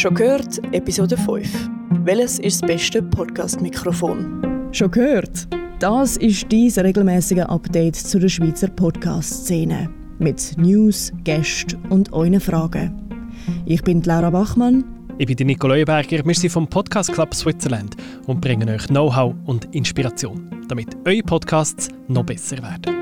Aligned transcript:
Schon 0.00 0.14
gehört, 0.14 0.62
Episode 0.72 1.14
5. 1.14 1.68
Welches 2.04 2.38
ist 2.38 2.62
das 2.62 2.66
beste 2.66 3.02
Podcast-Mikrofon? 3.02 4.68
Schon 4.72 4.90
gehört? 4.90 5.46
Das 5.78 6.16
ist 6.16 6.50
dein 6.50 6.86
regelmäßige 6.86 7.40
Update 7.40 7.96
zu 7.96 8.18
der 8.18 8.30
Schweizer 8.30 8.68
Podcast-Szene. 8.68 9.90
Mit 10.18 10.56
News, 10.56 11.12
Gästen 11.24 11.76
und 11.90 12.14
euren 12.14 12.40
Fragen. 12.40 12.98
Ich 13.66 13.82
bin 13.82 14.00
Laura 14.02 14.30
Bachmann. 14.30 14.84
Ich 15.18 15.26
bin 15.26 15.46
Nico 15.46 15.68
Leuenberger. 15.68 16.24
Wir 16.24 16.34
sind 16.34 16.48
vom 16.48 16.66
Podcast 16.66 17.12
Club 17.12 17.34
Switzerland 17.34 17.94
und 18.26 18.40
bringen 18.40 18.70
euch 18.70 18.86
Know-how 18.86 19.34
und 19.44 19.66
Inspiration, 19.74 20.64
damit 20.66 20.96
eure 21.04 21.22
Podcasts 21.22 21.90
noch 22.08 22.24
besser 22.24 22.56
werden. 22.62 22.99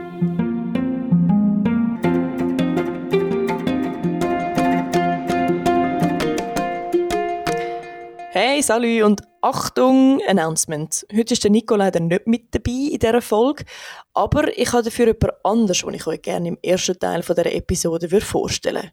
Hey, 8.40 8.62
salut 8.62 9.02
und 9.02 9.22
Achtung, 9.42 10.20
Announcement. 10.28 11.04
Heute 11.12 11.34
ist 11.34 11.42
der 11.42 11.50
Nico 11.50 11.74
leider 11.74 11.98
nicht 11.98 12.28
mit 12.28 12.54
dabei 12.54 12.92
in 12.92 12.98
dieser 13.00 13.20
Folge, 13.20 13.64
aber 14.14 14.56
ich 14.56 14.72
habe 14.72 14.84
dafür 14.84 15.06
jemand 15.06 15.44
anderes, 15.44 15.80
den 15.80 15.94
ich 15.94 16.06
euch 16.06 16.22
gerne 16.22 16.50
im 16.50 16.58
ersten 16.62 16.96
Teil 16.96 17.22
dieser 17.22 17.52
Episode 17.52 18.20
vorstellen 18.20 18.76
würde. 18.76 18.92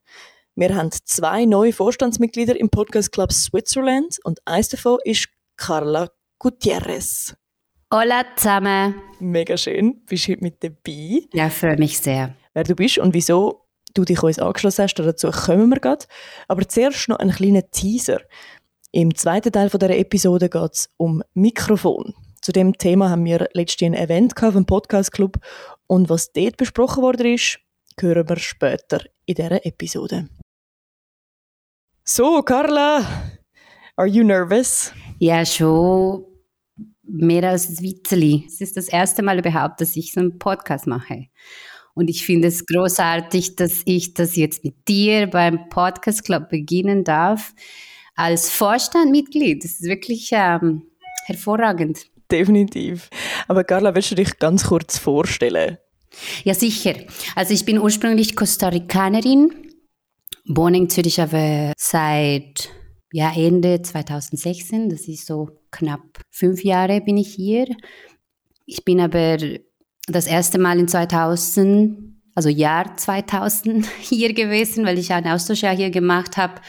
Wir 0.56 0.76
haben 0.76 0.90
zwei 0.92 1.46
neue 1.46 1.74
Vorstandsmitglieder 1.74 2.60
im 2.60 2.72
Podcast 2.72 3.12
Club 3.12 3.32
Switzerland 3.32 4.18
und 4.24 4.40
eins 4.46 4.70
davon 4.70 4.98
ist 5.04 5.28
Carla 5.58 6.10
Gutierrez. 6.40 7.36
Hola 7.94 8.26
zusammen. 8.36 8.96
Mega 9.20 9.58
schön, 9.58 10.02
bist 10.08 10.28
du 10.28 10.32
heute 10.32 10.42
mit 10.44 10.64
dabei. 10.64 11.22
Ja, 11.34 11.52
freue 11.52 11.78
mich 11.78 12.00
sehr. 12.00 12.36
Wer 12.56 12.64
du 12.64 12.74
bist 12.74 12.98
und 12.98 13.14
wieso 13.14 13.68
du 13.94 14.06
dich 14.06 14.24
uns 14.24 14.40
angeschlossen 14.40 14.86
hast, 14.86 14.96
dazu 14.96 15.30
kommen 15.30 15.70
wir 15.70 15.80
gerade. 15.80 16.08
Aber 16.48 16.68
zuerst 16.68 17.10
noch 17.10 17.20
einen 17.20 17.32
kleinen 17.32 17.70
Teaser. 17.70 18.22
Im 18.96 19.14
zweiten 19.14 19.52
Teil 19.52 19.68
dieser 19.68 19.90
Episode 19.90 20.48
geht 20.48 20.72
es 20.72 20.90
um 20.96 21.22
Mikrofon. 21.34 22.14
Zu 22.42 22.54
dem 22.54 22.78
Thema 22.78 23.10
haben 23.10 23.26
wir 23.26 23.50
letztens 23.52 23.94
ein 23.94 23.94
Event 23.94 24.34
dem 24.40 24.66
Podcast 24.66 25.12
Club 25.12 25.38
und 25.86 26.08
was 26.08 26.32
dort 26.32 26.56
besprochen 26.56 27.04
worden 27.04 27.34
ist, 27.34 27.60
hören 28.00 28.30
wir 28.30 28.38
später 28.38 29.02
in 29.26 29.36
dieser 29.36 29.66
Episode. 29.66 30.30
So, 32.06 32.42
Carla, 32.42 33.06
are 33.98 34.08
you 34.08 34.24
nervous? 34.24 34.94
Ja, 35.20 35.46
schon 35.46 36.24
mehr 37.04 37.50
als 37.50 37.68
ein 37.68 37.80
Witzeli. 37.82 38.46
Es 38.48 38.62
ist 38.62 38.78
das 38.78 38.88
erste 38.88 39.24
Mal 39.24 39.40
überhaupt, 39.40 39.82
dass 39.82 39.98
ich 39.98 40.14
so 40.14 40.22
einen 40.22 40.40
Podcast 40.40 40.88
mache. 40.88 41.26
Und 41.96 42.10
ich 42.10 42.26
finde 42.26 42.48
es 42.48 42.66
großartig, 42.66 43.58
dass 43.58 43.82
ich 43.84 44.14
das 44.14 44.38
jetzt 44.38 44.64
mit 44.64 44.88
dir 44.88 45.28
beim 45.28 45.68
Podcast 45.68 46.24
Club 46.24 46.48
beginnen 46.48 47.04
darf 47.04 47.54
als 48.16 48.50
Vorstandmitglied. 48.50 49.64
Das 49.64 49.72
ist 49.72 49.84
wirklich 49.84 50.30
ähm, 50.32 50.84
hervorragend. 51.26 52.08
Definitiv. 52.32 53.10
Aber 53.48 53.64
Carla, 53.64 53.94
willst 53.94 54.12
du 54.12 54.16
dich 54.16 54.40
ganz 54.40 54.66
kurz 54.66 54.98
vorstellen? 54.98 55.78
Ja, 56.44 56.54
sicher. 56.54 56.96
Also 57.36 57.54
ich 57.54 57.66
bin 57.66 57.78
ursprünglich 57.78 58.36
Costa 58.36 58.70
Ricanerin, 58.70 59.52
wohne 60.46 60.78
in 60.78 60.90
Zürich 60.90 61.22
aber 61.22 61.74
seit 61.78 62.70
ja, 63.12 63.32
Ende 63.36 63.82
2016. 63.82 64.90
Das 64.90 65.08
ist 65.08 65.28
so 65.28 65.50
knapp 65.72 66.20
fünf 66.32 66.64
Jahre 66.64 67.02
bin 67.02 67.18
ich 67.18 67.34
hier. 67.34 67.68
Ich 68.66 68.84
bin 68.84 69.00
aber 69.00 69.38
das 70.08 70.26
erste 70.26 70.58
Mal 70.58 70.80
in 70.80 70.88
2000, 70.88 72.16
also 72.34 72.50
Jahr 72.50 72.96
2000 72.98 73.86
hier 74.00 74.34
gewesen, 74.34 74.86
weil 74.86 74.98
ich 74.98 75.12
ein 75.12 75.28
Austauschjahr 75.28 75.76
hier 75.76 75.92
gemacht 75.92 76.38
habe 76.38 76.62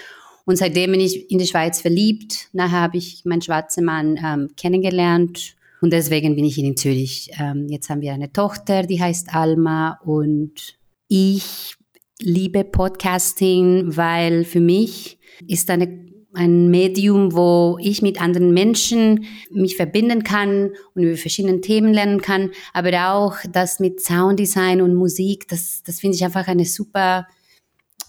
und 0.47 0.57
seitdem 0.57 0.93
bin 0.93 1.01
ich 1.01 1.31
in 1.31 1.39
die 1.39 1.47
Schweiz 1.47 1.81
verliebt. 1.81 2.49
Nachher 2.53 2.81
habe 2.81 2.97
ich 2.97 3.25
meinen 3.25 3.43
schwarzen 3.43 3.85
Mann 3.85 4.19
ähm, 4.25 4.49
kennengelernt 4.57 5.57
und 5.83 5.93
deswegen 5.93 6.37
bin 6.37 6.45
ich 6.45 6.57
in 6.59 6.77
Zürich. 6.77 7.31
Ähm, 7.39 7.67
jetzt 7.69 7.91
haben 7.91 8.01
wir 8.01 8.15
eine 8.15 8.33
Tochter, 8.33 8.85
die 8.85 9.03
heißt 9.03 9.35
Alma 9.35 10.01
und 10.05 10.79
ich 11.09 11.75
liebe 12.21 12.65
Podcasting, 12.65 13.97
weil 13.97 14.45
für 14.45 14.61
mich 14.61 15.19
ist 15.47 15.69
eine 15.69 16.07
ein 16.37 16.69
Medium, 16.69 17.33
wo 17.33 17.79
ich 17.81 18.03
mit 18.03 18.21
anderen 18.21 18.53
Menschen 18.53 19.25
mich 19.51 19.75
verbinden 19.77 20.23
kann 20.23 20.73
und 20.95 21.03
über 21.03 21.17
verschiedene 21.17 21.63
Themen 21.63 21.95
lernen 21.95 22.21
kann, 22.21 22.51
aber 22.75 23.11
auch 23.11 23.39
das 23.51 23.81
mit 23.81 24.03
Sounddesign 24.03 24.83
und 24.83 24.95
Musik, 24.95 25.49
das, 25.49 25.83
das 25.83 26.01
finde 26.01 26.17
ich 26.17 26.25
einfach 26.25 26.47
eine 26.47 26.67
super 26.67 27.27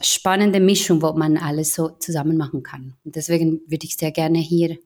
spannende 0.01 0.59
Mischung, 0.59 1.01
wo 1.01 1.13
man 1.13 1.37
alles 1.37 1.73
so 1.73 1.89
zusammen 1.89 2.37
machen 2.37 2.63
kann. 2.63 2.95
Und 3.03 3.15
deswegen 3.15 3.61
würde 3.67 3.85
ich 3.85 3.97
sehr 3.97 4.11
gerne 4.11 4.39
hier 4.39 4.77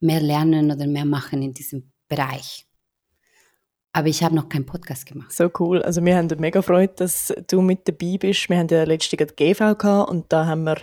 mehr 0.00 0.20
lernen 0.20 0.70
oder 0.70 0.86
mehr 0.86 1.04
machen 1.04 1.42
in 1.42 1.54
diesem 1.54 1.90
Bereich. 2.08 2.66
Aber 3.92 4.08
ich 4.08 4.22
habe 4.22 4.34
noch 4.34 4.48
keinen 4.48 4.66
Podcast 4.66 5.06
gemacht. 5.06 5.32
So 5.32 5.50
cool. 5.58 5.82
Also 5.82 6.04
wir 6.04 6.16
haben 6.16 6.28
mega 6.38 6.62
Freude, 6.62 6.92
dass 6.94 7.34
du 7.48 7.62
mit 7.62 7.88
dabei 7.88 8.16
bist. 8.18 8.48
Wir 8.48 8.58
haben 8.58 8.68
ja 8.68 8.84
letztens 8.84 9.32
die 9.36 9.44
GV 9.44 9.76
gehabt 9.76 10.10
und 10.10 10.32
da 10.32 10.46
haben 10.46 10.64
wir 10.64 10.76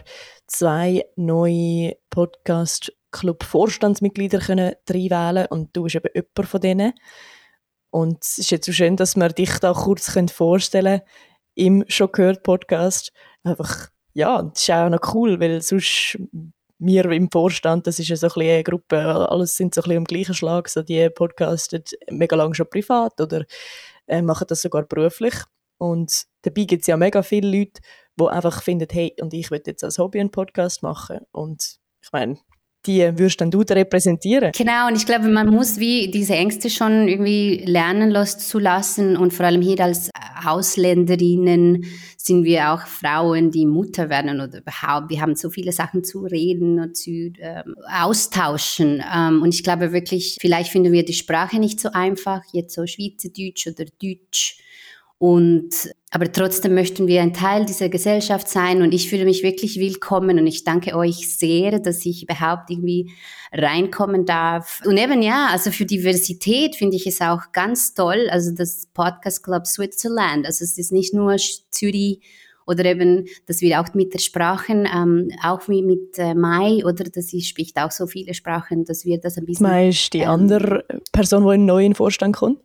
zwei 0.48 1.06
neue 1.16 1.96
Podcast 2.10 2.92
Club 3.12 3.44
Vorstandsmitglieder 3.44 4.40
können 4.40 4.74
wählen 4.88 5.46
und 5.50 5.76
du 5.76 5.84
bist 5.84 5.96
eben 5.96 6.10
jemand 6.14 6.50
von 6.50 6.60
denen. 6.60 6.94
Und 7.90 8.22
es 8.22 8.38
ist 8.40 8.52
jetzt 8.52 8.66
so 8.66 8.74
schön, 8.74 8.98
dass 8.98 9.16
wir 9.16 9.30
dich 9.30 9.60
da 9.60 9.72
kurz 9.72 10.12
vorstellen 10.32 11.00
können 11.00 11.10
im 11.56 11.86
«Schon 11.88 12.12
gehört» 12.12 12.44
Podcast 12.44 13.14
einfach, 13.46 13.90
ja, 14.14 14.42
das 14.44 14.62
ist 14.62 14.72
auch 14.72 14.90
noch 14.90 15.14
cool, 15.14 15.40
weil 15.40 15.62
sonst 15.62 16.18
wir 16.78 17.06
im 17.12 17.32
Vorstand, 17.32 17.88
das 17.88 18.00
ist 18.00 18.10
ja 18.10 18.16
so 18.16 18.28
ein 18.28 18.42
eine 18.42 18.64
Gruppe, 18.64 18.98
alles 19.30 19.56
sind 19.56 19.74
so 19.74 19.82
ein 19.82 19.84
bisschen 19.84 19.98
am 19.98 20.04
gleichen 20.04 20.34
Schlag, 20.34 20.68
so 20.70 20.82
die 20.82 21.10
podcasten 21.10 21.84
mega 22.10 22.36
lange 22.36 22.56
schon 22.56 22.70
privat 22.70 23.20
oder 23.22 23.46
äh, 24.08 24.22
machen 24.22 24.48
das 24.48 24.62
sogar 24.62 24.84
beruflich. 24.84 25.36
Und 25.78 26.26
dabei 26.42 26.64
gibt 26.64 26.82
es 26.82 26.88
ja 26.88 26.98
mega 26.98 27.22
viele 27.22 27.58
Leute, 27.58 27.82
die 28.20 28.28
einfach 28.28 28.62
finden, 28.62 28.88
hey, 28.92 29.16
und 29.22 29.34
ich 29.34 29.52
will 29.52 29.62
jetzt 29.66 29.84
als 29.84 29.98
Hobby 29.98 30.20
einen 30.20 30.32
Podcast 30.32 30.84
machen. 30.84 31.20
Und 31.32 31.78
ich 32.02 32.12
meine, 32.12 32.38
die 32.86 33.18
wirst 33.18 33.42
dann 33.42 33.52
du 33.52 33.62
repräsentieren. 33.62 34.52
Genau, 34.56 34.88
und 34.88 34.96
ich 34.96 35.06
glaube, 35.06 35.28
man 35.28 35.50
muss 35.50 35.80
wie 35.80 36.10
diese 36.12 36.36
Ängste 36.36 36.70
schon 36.70 37.08
irgendwie 37.08 37.64
lernen 37.66 38.16
zu 38.26 38.60
lassen. 38.60 39.18
Und 39.18 39.34
vor 39.34 39.46
allem 39.46 39.62
hier 39.62 39.80
als 39.80 40.10
Ausländerinnen 40.46 41.86
sind 42.18 42.44
wir 42.44 42.72
auch 42.72 42.88
Frauen, 42.88 43.52
die 43.52 43.66
Mutter 43.66 44.10
werden 44.10 44.42
oder 44.42 44.60
überhaupt, 44.60 45.10
wir 45.10 45.22
haben 45.22 45.36
so 45.36 45.50
viele 45.50 45.72
Sachen 45.72 46.04
zu 46.04 46.22
reden 46.22 46.80
und 46.80 46.98
zu 46.98 47.12
ähm, 47.12 47.76
austauschen. 47.88 49.04
Ähm, 49.16 49.42
und 49.44 49.54
ich 49.54 49.64
glaube 49.64 49.92
wirklich, 49.92 50.38
vielleicht 50.42 50.72
finden 50.72 50.92
wir 50.92 51.06
die 51.06 51.14
Sprache 51.14 51.60
nicht 51.60 51.80
so 51.80 51.90
einfach, 51.92 52.42
jetzt 52.52 52.74
so 52.74 52.86
Schweizerdeutsch 52.88 53.68
oder 53.68 53.86
Deutsch 54.02 54.60
und 55.18 55.90
aber 56.12 56.32
trotzdem 56.32 56.76
möchten 56.76 57.08
wir 57.08 57.22
ein 57.22 57.34
Teil 57.34 57.66
dieser 57.66 57.90
Gesellschaft 57.90 58.48
sein 58.48 58.82
und 58.82 58.94
ich 58.94 59.10
fühle 59.10 59.26
mich 59.26 59.44
wirklich 59.44 59.80
willkommen 59.80 60.40
und 60.40 60.48
ich 60.48 60.64
danke 60.64 60.96
euch 60.96 61.38
sehr, 61.38 61.80
dass 61.80 62.06
ich 62.06 62.24
überhaupt 62.24 62.70
irgendwie 62.70 63.12
reinkommen 63.52 64.26
darf. 64.26 64.82
Und 64.86 64.98
eben 64.98 65.22
ja, 65.22 65.50
also 65.52 65.72
für 65.72 65.86
Diversität 65.86 66.76
finde 66.76 66.96
ich 66.96 67.06
es 67.06 67.20
auch 67.20 67.52
ganz 67.52 67.94
toll, 67.94 68.30
also 68.30 68.52
das 68.56 68.88
Podcast 68.94 69.44
Club 69.44 69.68
Switzerland, 69.68 70.46
also 70.46 70.64
es 70.64 70.78
ist 70.78 70.92
nicht 70.94 71.14
nur 71.14 71.36
Zürich 71.70 72.22
oder 72.66 72.86
eben, 72.86 73.26
dass 73.46 73.62
wir 73.62 73.80
auch 73.80 73.94
mit 73.94 74.14
der 74.14 74.20
Sprachen, 74.20 74.88
ähm, 74.92 75.30
auch 75.44 75.68
wie 75.68 75.84
mit 75.84 76.18
äh, 76.18 76.34
Mai, 76.34 76.84
oder 76.86 77.04
dass 77.04 77.28
sie 77.28 77.42
spricht 77.42 77.78
auch 77.78 77.92
so 77.92 78.08
viele 78.08 78.34
Sprachen, 78.34 78.86
dass 78.86 79.06
wir 79.06 79.20
das 79.20 79.38
ein 79.38 79.46
bisschen... 79.46 79.68
Mai 79.68 79.90
ist 79.90 80.14
die 80.14 80.20
ähm, 80.20 80.30
andere 80.30 80.86
Person, 81.12 81.46
die 81.46 81.56
in 81.56 81.62
den 81.62 81.66
neuen 81.66 81.94
Vorstand 81.94 82.36
kommt? 82.36 82.60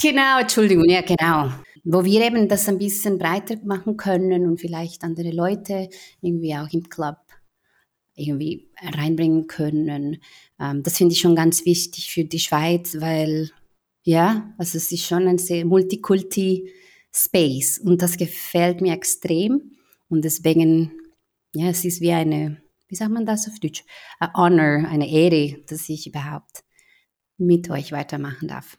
Genau, 0.00 0.40
Entschuldigung, 0.40 0.88
ja 0.88 1.02
genau 1.02 1.50
wo 1.84 2.04
wir 2.04 2.22
eben 2.22 2.48
das 2.48 2.68
ein 2.68 2.78
bisschen 2.78 3.18
breiter 3.18 3.56
machen 3.64 3.96
können 3.96 4.46
und 4.46 4.60
vielleicht 4.60 5.04
andere 5.04 5.30
Leute 5.30 5.88
irgendwie 6.20 6.54
auch 6.54 6.68
im 6.72 6.88
Club 6.88 7.18
irgendwie 8.14 8.70
reinbringen 8.80 9.46
können. 9.46 10.22
Ähm, 10.58 10.82
das 10.82 10.98
finde 10.98 11.14
ich 11.14 11.20
schon 11.20 11.36
ganz 11.36 11.64
wichtig 11.64 12.10
für 12.10 12.24
die 12.24 12.38
Schweiz, 12.38 13.00
weil 13.00 13.50
ja, 14.02 14.54
also 14.58 14.78
es 14.78 14.92
ist 14.92 15.06
schon 15.06 15.26
ein 15.26 15.38
sehr 15.38 15.64
Multikulti-Space 15.64 17.78
und 17.78 18.02
das 18.02 18.16
gefällt 18.16 18.80
mir 18.80 18.94
extrem 18.94 19.72
und 20.08 20.24
deswegen, 20.24 20.92
ja, 21.54 21.68
es 21.68 21.84
ist 21.84 22.00
wie 22.00 22.12
eine, 22.12 22.62
wie 22.88 22.96
sagt 22.96 23.12
man 23.12 23.26
das 23.26 23.48
auf 23.48 23.58
Deutsch? 23.60 23.84
A 24.18 24.32
honor, 24.34 24.88
eine 24.88 25.10
Ehre, 25.10 25.58
dass 25.66 25.88
ich 25.88 26.06
überhaupt 26.06 26.64
mit 27.38 27.70
euch 27.70 27.92
weitermachen 27.92 28.48
darf. 28.48 28.76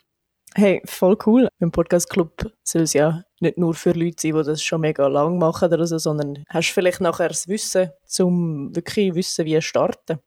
Hey, 0.54 0.82
voll 0.86 1.18
cool. 1.26 1.48
Im 1.60 1.72
Podcast 1.72 2.10
Club 2.10 2.52
soll 2.64 2.82
es 2.82 2.94
ja 2.94 3.24
nicht 3.40 3.58
nur 3.58 3.74
für 3.74 3.92
Leute 3.92 4.16
sein, 4.20 4.34
die 4.36 4.44
das 4.44 4.62
schon 4.62 4.82
mega 4.82 5.08
lang 5.08 5.38
machen 5.38 5.72
oder 5.72 5.88
so, 5.88 5.98
sondern 5.98 6.44
hast 6.50 6.70
du 6.70 6.74
vielleicht 6.74 7.00
nachher 7.00 7.30
das 7.30 7.48
Wissen, 7.48 7.90
um 8.20 8.76
wirklich 8.76 9.16
wissen, 9.16 9.46
wie 9.46 9.62
starten. 9.62 10.20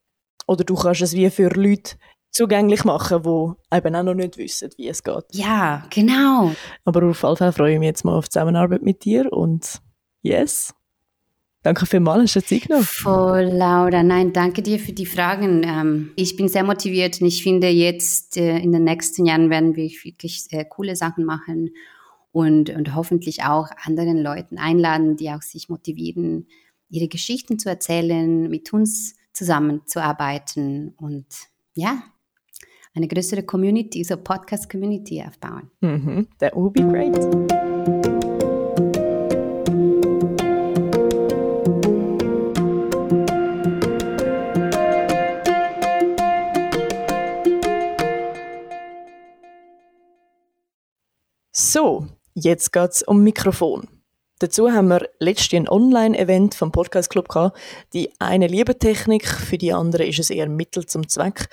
Oder 0.47 0.65
du 0.65 0.75
kannst 0.75 1.03
es 1.03 1.12
wie 1.12 1.29
für 1.29 1.49
Leute 1.49 1.97
zugänglich 2.31 2.85
machen, 2.85 3.23
die 3.23 3.76
eben 3.76 3.94
auch 3.94 4.03
noch 4.03 4.15
nicht 4.15 4.38
wissen, 4.38 4.71
wie 4.76 4.88
es 4.88 5.03
geht. 5.03 5.25
Ja, 5.32 5.87
genau. 5.91 6.53
Aber 6.85 7.09
auf 7.09 7.23
jeden 7.23 7.37
Fall 7.37 7.53
freue 7.53 7.75
ich 7.75 7.79
mich 7.79 7.88
jetzt 7.88 8.05
mal 8.05 8.17
auf 8.17 8.27
die 8.27 8.32
Zusammenarbeit 8.32 8.82
mit 8.82 9.05
dir 9.05 9.31
und 9.32 9.82
yes. 10.23 10.75
Danke 11.64 11.87
vielmals, 11.87 12.25
hast 12.25 12.37
du 12.37 12.43
Zeit 12.43 12.69
genommen. 12.69 12.84
Voll, 12.84 13.44
Laura. 13.44 14.02
Nein, 14.02 14.34
danke 14.34 14.61
dir 14.61 14.78
für 14.78 14.93
die 14.93 15.06
Fragen. 15.06 15.62
Ähm, 15.64 16.11
ich 16.14 16.37
bin 16.37 16.46
sehr 16.46 16.62
motiviert 16.62 17.22
und 17.22 17.26
ich 17.26 17.43
finde, 17.43 17.69
jetzt 17.69 18.37
äh, 18.37 18.58
in 18.58 18.70
den 18.70 18.84
nächsten 18.84 19.25
Jahren 19.25 19.49
werden 19.49 19.75
wir 19.75 19.88
wirklich 20.05 20.46
äh, 20.50 20.66
coole 20.69 20.94
Sachen 20.94 21.25
machen 21.25 21.70
und, 22.32 22.69
und 22.69 22.94
hoffentlich 22.94 23.44
auch 23.44 23.69
anderen 23.82 24.19
Leuten 24.19 24.58
einladen, 24.58 25.16
die 25.16 25.31
auch 25.31 25.40
sich 25.40 25.70
motivieren, 25.70 26.49
ihre 26.90 27.08
Geschichten 27.08 27.58
zu 27.58 27.70
erzählen, 27.70 28.50
mit 28.50 28.70
uns 28.75 29.17
zusammenzuarbeiten 29.32 30.93
und 30.99 31.25
ja, 31.72 32.02
eine 32.94 33.08
größere 33.08 33.43
Community, 33.43 34.05
so 34.05 34.19
Podcast-Community 34.19 35.25
aufbauen. 35.26 35.70
Mhm, 35.81 36.28
that 36.40 36.55
would 36.55 36.75
be 36.75 36.82
great. 36.82 37.54
Jetzt 52.44 52.73
geht 52.73 52.91
es 52.91 53.02
um 53.02 53.25
Mikrofon. 53.25 53.88
Dazu 54.38 54.70
haben 54.70 54.88
wir 54.88 55.08
letztens 55.19 55.61
ein 55.61 55.69
Online-Event 55.69 56.55
vom 56.55 56.70
Podcast 56.70 57.08
Club 57.11 57.29
gehabt. 57.29 57.58
Die 57.93 58.12
eine 58.19 58.46
liebe 58.46 58.79
Technik, 58.79 59.26
für 59.26 59.58
die 59.58 59.73
andere 59.73 60.05
ist 60.05 60.19
es 60.19 60.31
eher 60.31 60.49
Mittel 60.49 60.87
zum 60.87 61.08
Zweck. 61.08 61.49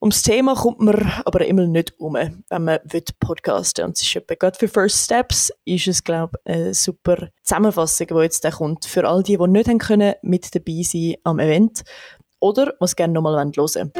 Ums 0.00 0.22
Thema 0.22 0.54
kommt 0.54 0.80
man 0.80 1.12
aber 1.24 1.46
immer 1.46 1.66
nicht 1.66 1.98
um, 1.98 2.14
wenn 2.14 2.64
man 2.64 2.78
podcasten 3.20 3.82
will. 3.82 3.88
Und 3.88 3.96
es 3.96 4.02
ist 4.02 4.16
etwa 4.16 4.34
gerade 4.34 4.58
für 4.58 4.68
First 4.68 5.04
Steps 5.04 5.52
ist 5.64 5.86
es, 5.86 6.02
glaube 6.02 6.38
ich, 6.44 6.52
eine 6.52 6.74
super 6.74 7.28
Zusammenfassung, 7.42 8.08
die 8.08 8.14
jetzt 8.22 8.44
da 8.44 8.50
kommt. 8.50 8.84
Für 8.84 9.08
all 9.08 9.22
die, 9.22 9.36
die 9.36 9.48
nicht 9.48 9.68
haben 9.68 9.78
können, 9.78 10.14
mit 10.22 10.54
dabei 10.54 10.82
sein 10.82 11.14
am 11.24 11.38
Event 11.38 11.82
oder 12.40 12.74
was 12.80 12.96
gerne 12.96 13.14
nochmal 13.14 13.36
hören 13.36 13.56
wollen. 13.56 13.92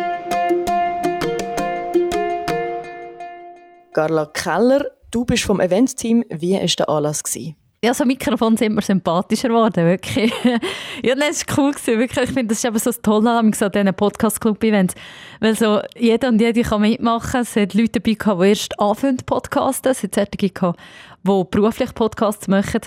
Carla 3.92 4.26
Keller, 4.26 4.90
du 5.12 5.24
bist 5.24 5.44
vom 5.44 5.60
Eventteam. 5.60 6.24
Wie 6.28 6.54
war 6.54 6.66
der 6.66 6.88
Anlass? 6.88 7.22
Gewesen? 7.22 7.54
ja, 7.84 7.92
so 7.92 8.04
Mikrofon 8.04 8.56
sind 8.56 8.68
immer 8.68 8.80
sympathischer 8.80 9.48
geworden, 9.48 9.84
wirklich. 9.84 10.32
ja, 11.02 11.16
das 11.16 11.44
war 11.48 11.58
cool, 11.58 11.72
gewesen, 11.72 11.98
wirklich. 11.98 12.28
Ich 12.28 12.34
finde, 12.34 12.46
das 12.46 12.58
ist 12.58 12.64
eben 12.64 12.78
so 12.78 12.90
das 12.90 13.02
Tolle 13.02 13.30
an 13.30 13.50
diesen 13.50 13.94
Podcast-Club-Events. 13.94 14.94
Weil 15.40 15.56
so 15.56 15.80
jeder 15.96 16.28
und 16.28 16.40
jede 16.40 16.62
kann 16.62 16.82
mitmachen. 16.82 17.40
Es 17.40 17.56
hat 17.56 17.74
Leute 17.74 18.00
dabei 18.00 18.14
gehabt, 18.14 18.42
die 18.42 18.48
erst 18.48 18.78
anfangen 18.78 19.16
podcasten. 19.26 19.90
Es 19.90 20.02
hat 20.04 20.14
solche 20.14 20.50
gehabt, 20.50 20.78
die 21.24 21.44
beruflich 21.50 21.92
Podcasts 21.92 22.46
machen. 22.46 22.82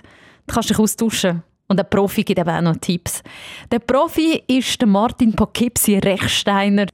Du 0.47 0.53
kannst 0.53 0.69
dich 0.69 0.79
austauschen. 0.79 1.43
Und 1.67 1.79
ein 1.79 1.89
Profi 1.89 2.23
gibt 2.23 2.39
eben 2.39 2.49
auch 2.49 2.61
noch 2.61 2.77
Tipps. 2.77 3.23
Der 3.71 3.79
Profi 3.79 4.43
war 4.47 4.87
Martin 4.87 5.33
Pokipsi 5.33 5.97
Rechsteiner. 5.97 6.85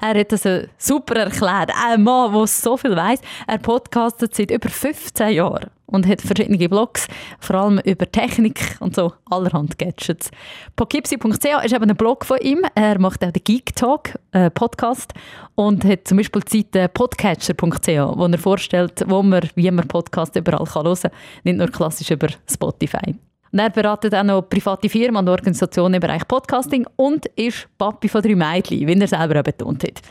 Er 0.00 0.18
hat 0.18 0.32
das 0.32 0.48
super 0.78 1.16
erklärt. 1.16 1.70
Ein 1.86 2.02
Mann, 2.02 2.32
der 2.32 2.46
so 2.46 2.76
viel 2.76 2.96
weiß. 2.96 3.20
Er 3.46 3.58
podcastet 3.58 4.34
seit 4.34 4.50
über 4.50 4.70
15 4.70 5.34
Jahren 5.34 5.70
und 5.86 6.06
hat 6.06 6.20
verschiedene 6.20 6.68
Blogs, 6.68 7.06
vor 7.38 7.56
allem 7.56 7.78
über 7.84 8.10
Technik 8.10 8.76
und 8.80 8.94
so 8.94 9.12
allerhand 9.30 9.78
Gadgets. 9.78 10.30
Pokipsi.ch 10.74 11.64
ist 11.64 11.74
eben 11.74 11.90
ein 11.90 11.96
Blog 11.96 12.24
von 12.24 12.38
ihm. 12.38 12.62
Er 12.74 12.98
macht 12.98 13.24
auch 13.24 13.30
den 13.30 13.44
Geek 13.44 13.74
Talk 13.76 14.18
äh, 14.32 14.50
Podcast 14.50 15.12
und 15.54 15.84
hat 15.84 16.08
zum 16.08 16.18
Beispiel 16.18 16.42
die 16.42 16.58
Seite 16.58 16.88
podcatcher.ch, 16.88 17.86
wo 17.86 18.26
er 18.26 18.38
vorstellt, 18.38 19.04
wo 19.06 19.22
man, 19.22 19.48
wie 19.54 19.70
man 19.70 19.86
Podcast 19.86 20.36
überall 20.36 20.66
kann 20.66 20.86
hören 20.86 20.98
kann, 21.00 21.10
nicht 21.44 21.58
nur 21.58 21.68
klassisch 21.68 22.10
über 22.10 22.28
Spotify. 22.50 23.14
Und 23.52 23.58
er 23.58 23.70
beratet 23.70 24.14
auch 24.14 24.24
noch 24.24 24.42
private 24.42 24.88
Firmen 24.88 25.16
und 25.16 25.28
Organisationen 25.28 25.94
im 25.94 26.00
Bereich 26.00 26.26
Podcasting 26.26 26.86
und 26.96 27.26
ist 27.36 27.68
Papi 27.78 28.08
von 28.08 28.22
drei 28.22 28.34
Mädchen, 28.34 28.86
wie 28.86 29.00
er 29.00 29.08
selber 29.08 29.40
auch 29.40 29.44
betont 29.44 29.84
hat. 29.84 30.02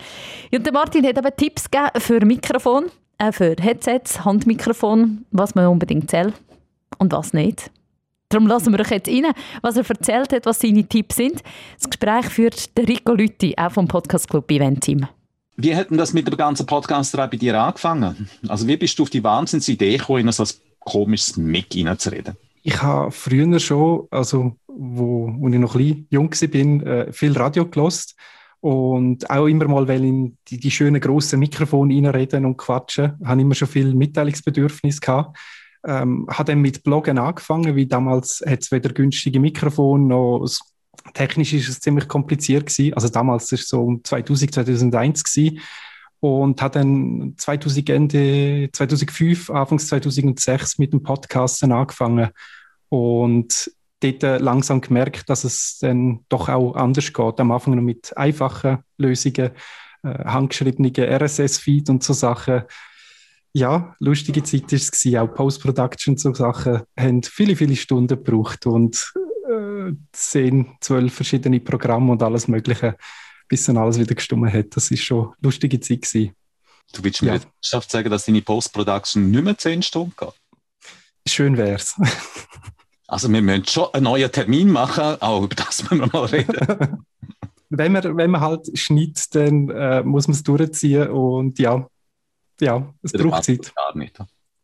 Und 0.54 0.66
der 0.66 0.74
Martin 0.74 1.06
hat 1.06 1.18
eben 1.18 1.36
Tipps 1.38 1.70
gegeben 1.70 2.00
für 2.00 2.26
Mikrofon, 2.26 2.86
äh 3.18 3.32
für 3.32 3.56
Headsets, 3.60 4.24
Handmikrofon, 4.24 5.26
was 5.32 5.56
man 5.56 5.68
unbedingt 5.68 6.10
zählt 6.10 6.34
und 6.98 7.12
was 7.12 7.34
nicht. 7.34 7.72
Darum 8.30 8.48
lassen 8.48 8.74
wir 8.74 8.80
euch 8.80 8.92
jetzt 8.92 9.10
rein, 9.10 9.32
was 9.62 9.78
er 9.78 9.88
erzählt 9.88 10.34
hat, 10.34 10.46
was 10.46 10.60
seine 10.60 10.84
Tipps 10.84 11.18
sind. 11.18 11.44
Das 11.78 11.90
Gespräch 11.90 12.26
führt 12.26 12.76
der 12.78 12.88
Rico 12.88 13.14
Lütti, 13.14 13.54
auch 13.58 13.72
vom 13.72 13.88
Podcast 13.88 14.30
Club 14.30 14.50
Event 14.52 14.82
Team. 14.82 15.08
Wie 15.58 15.76
hat 15.76 15.90
denn 15.90 15.98
das 15.98 16.12
mit 16.12 16.28
der 16.28 16.36
ganzen 16.36 16.66
Podcasterei 16.66 17.28
bei 17.28 17.38
dir 17.38 17.58
angefangen? 17.60 18.30
Also 18.48 18.68
wie 18.68 18.76
bist 18.76 18.98
du 19.00 19.04
auf 19.04 19.10
die 19.10 19.24
Wahnsinnsidee 19.24 19.98
gekommen, 19.98 20.28
in 20.28 20.32
so 20.32 20.44
ein 20.44 20.50
komisches 20.80 21.38
Mic 21.38 21.82
reinzureden? 21.86 22.36
Ich 22.68 22.82
habe 22.82 23.12
früher 23.12 23.60
schon, 23.60 24.08
also 24.10 24.54
wo, 24.66 25.32
wo 25.38 25.50
ich 25.50 25.60
noch 25.60 25.76
ein 25.76 26.08
jung 26.10 26.32
war, 26.32 26.88
äh, 26.88 27.14
viel 27.14 27.38
Radio 27.38 27.70
gelost 27.70 28.16
und 28.60 29.30
auch 29.30 29.46
immer 29.46 29.68
mal, 29.68 29.88
weil 29.88 30.04
in 30.04 30.38
die, 30.48 30.60
die 30.60 30.72
schönen 30.72 31.00
grossen 31.00 31.40
Mikrofone 31.40 31.94
reinreden 31.94 32.44
und 32.44 32.58
quatschen, 32.58 33.20
habe 33.24 33.42
immer 33.42 33.54
schon 33.54 33.68
viel 33.68 33.94
Mitteilungsbedürfnis 33.94 35.00
gehabt. 35.00 35.38
Ähm, 35.86 36.26
habe 36.28 36.46
dann 36.46 36.62
mit 36.62 36.82
Bloggen 36.82 37.20
angefangen, 37.20 37.76
wie 37.76 37.86
damals 37.86 38.42
es 38.42 38.72
weder 38.72 38.92
günstige 38.92 39.40
Mikrofone 39.40 40.04
noch 40.04 40.48
technisch 41.14 41.54
ist 41.54 41.70
es 41.70 41.80
ziemlich 41.82 42.08
kompliziert 42.08 42.66
gewesen. 42.66 42.96
Also 42.96 43.10
damals 43.10 43.52
ist 43.52 43.62
es 43.62 43.70
so 43.70 43.84
um 43.84 44.04
2000, 44.04 44.56
2001 44.56 45.24
gewesen 45.24 45.60
und 46.20 46.62
hat 46.62 46.76
dann 46.76 47.34
2000 47.38 47.90
Ende 47.90 48.70
2005, 48.72 49.50
Anfangs 49.50 49.88
2006 49.88 50.78
mit 50.80 50.94
dem 50.94 51.04
Podcasten 51.04 51.72
angefangen 51.72 52.30
und 52.90 53.72
dort 54.00 54.42
langsam 54.42 54.82
gemerkt, 54.82 55.30
dass 55.30 55.44
es 55.44 55.80
dann 55.80 56.22
doch 56.30 56.50
auch 56.50 56.76
anders 56.76 57.12
geht. 57.12 57.40
Am 57.40 57.52
Anfang 57.52 57.76
noch 57.76 57.82
mit 57.82 58.16
einfachen 58.18 58.80
Lösungen, 58.98 59.52
äh, 60.04 60.26
handgeschriebenen 60.26 60.94
RSS-Feed 60.96 61.90
und 61.90 62.04
so 62.04 62.14
Sachen. 62.14 62.64
Ja, 63.54 63.96
lustige 64.00 64.44
Zeit 64.44 64.72
war 64.72 64.80
es. 64.80 65.16
Auch 65.16 65.34
Post-Production 65.34 66.18
so 66.18 66.34
Sachen 66.34 66.82
haben 67.00 67.24
viele, 67.24 67.56
viele 67.56 67.76
Stunden 67.76 68.22
gebraucht 68.22 68.66
und 68.66 69.14
äh, 69.50 69.94
10, 70.12 70.78
12 70.82 71.14
verschiedene 71.14 71.60
Programme 71.60 72.12
und 72.12 72.22
alles 72.22 72.48
Mögliche 72.48 72.98
bis 73.48 73.66
dann 73.66 73.78
alles 73.78 74.00
wieder 74.00 74.16
gestummen 74.16 74.52
hat. 74.52 74.76
Das 74.76 74.92
ist 74.92 75.04
schon 75.04 75.28
eine 75.28 75.36
lustige 75.42 75.80
Zeit 75.80 76.02
gewesen. 76.02 76.36
Du 76.94 77.04
willst 77.04 77.22
mir 77.22 77.30
ja. 77.30 77.34
jetzt 77.36 77.92
sagen, 77.92 78.10
dass 78.10 78.26
deine 78.26 78.42
Post-Production 78.42 79.30
nicht 79.32 79.44
mehr 79.44 79.58
10 79.58 79.82
Stunden 79.82 80.14
geht? 80.18 80.34
Schön 81.28 81.58
wär's. 81.58 81.96
also 83.08 83.32
wir 83.32 83.42
müssen 83.42 83.66
schon 83.66 83.94
einen 83.94 84.04
neuen 84.04 84.32
Termin 84.32 84.70
machen, 84.70 85.22
auch 85.22 85.44
über 85.44 85.56
das 85.56 85.84
müssen 85.84 86.00
wir 86.00 86.08
mal 86.08 86.26
reden. 86.26 86.56
wenn, 87.70 87.92
man, 87.92 88.18
wenn 88.18 88.32
man 88.32 88.42
halt 88.42 88.78
schneidet, 88.78 89.34
dann 89.36 89.70
äh, 89.70 90.04
muss 90.04 90.28
man 90.28 90.36
es 90.36 90.44
durchziehen 90.44 91.10
und 91.10 91.58
ja, 91.60 91.88
ja, 92.62 92.94
es 93.02 93.12
Der 93.12 93.24
braucht 93.24 93.44
Zeit. 93.44 93.74
Gar 93.76 93.98
nicht. 93.98 94.18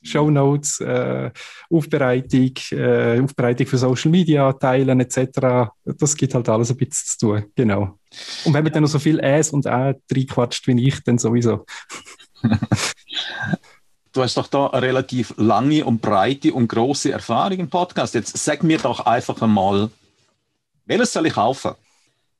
Show 0.03 0.29
Notes, 0.29 0.79
äh, 0.79 1.31
Aufbereitung, 1.69 2.53
äh, 2.71 3.21
Aufbereitung 3.21 3.67
für 3.67 3.77
Social 3.77 4.11
Media, 4.11 4.51
Teilen 4.53 4.99
etc. 4.99 5.69
Das 5.85 6.15
gibt 6.15 6.33
halt 6.33 6.49
alles 6.49 6.71
ein 6.71 6.77
bisschen 6.77 7.07
zu 7.07 7.17
tun, 7.19 7.45
genau. 7.55 7.97
Und 8.45 8.53
wenn 8.53 8.63
man 8.63 8.73
dann 8.73 8.83
noch 8.83 8.89
so 8.89 8.99
viel 8.99 9.19
Äs 9.19 9.51
und 9.51 9.65
Ä 9.65 9.95
reinquatscht 10.11 10.67
wie 10.67 10.87
ich, 10.87 11.03
dann 11.03 11.17
sowieso. 11.17 11.65
du 14.13 14.21
hast 14.21 14.37
doch 14.37 14.47
da 14.47 14.67
eine 14.67 14.81
relativ 14.81 15.33
lange 15.37 15.85
und 15.85 16.01
breite 16.01 16.53
und 16.53 16.67
große 16.67 17.11
Erfahrung 17.11 17.59
im 17.59 17.69
Podcast. 17.69 18.13
Jetzt 18.15 18.37
sag 18.37 18.63
mir 18.63 18.79
doch 18.79 19.01
einfach 19.01 19.41
einmal, 19.41 19.89
welches 20.85 21.13
soll 21.13 21.27
ich 21.27 21.33
kaufen? 21.33 21.71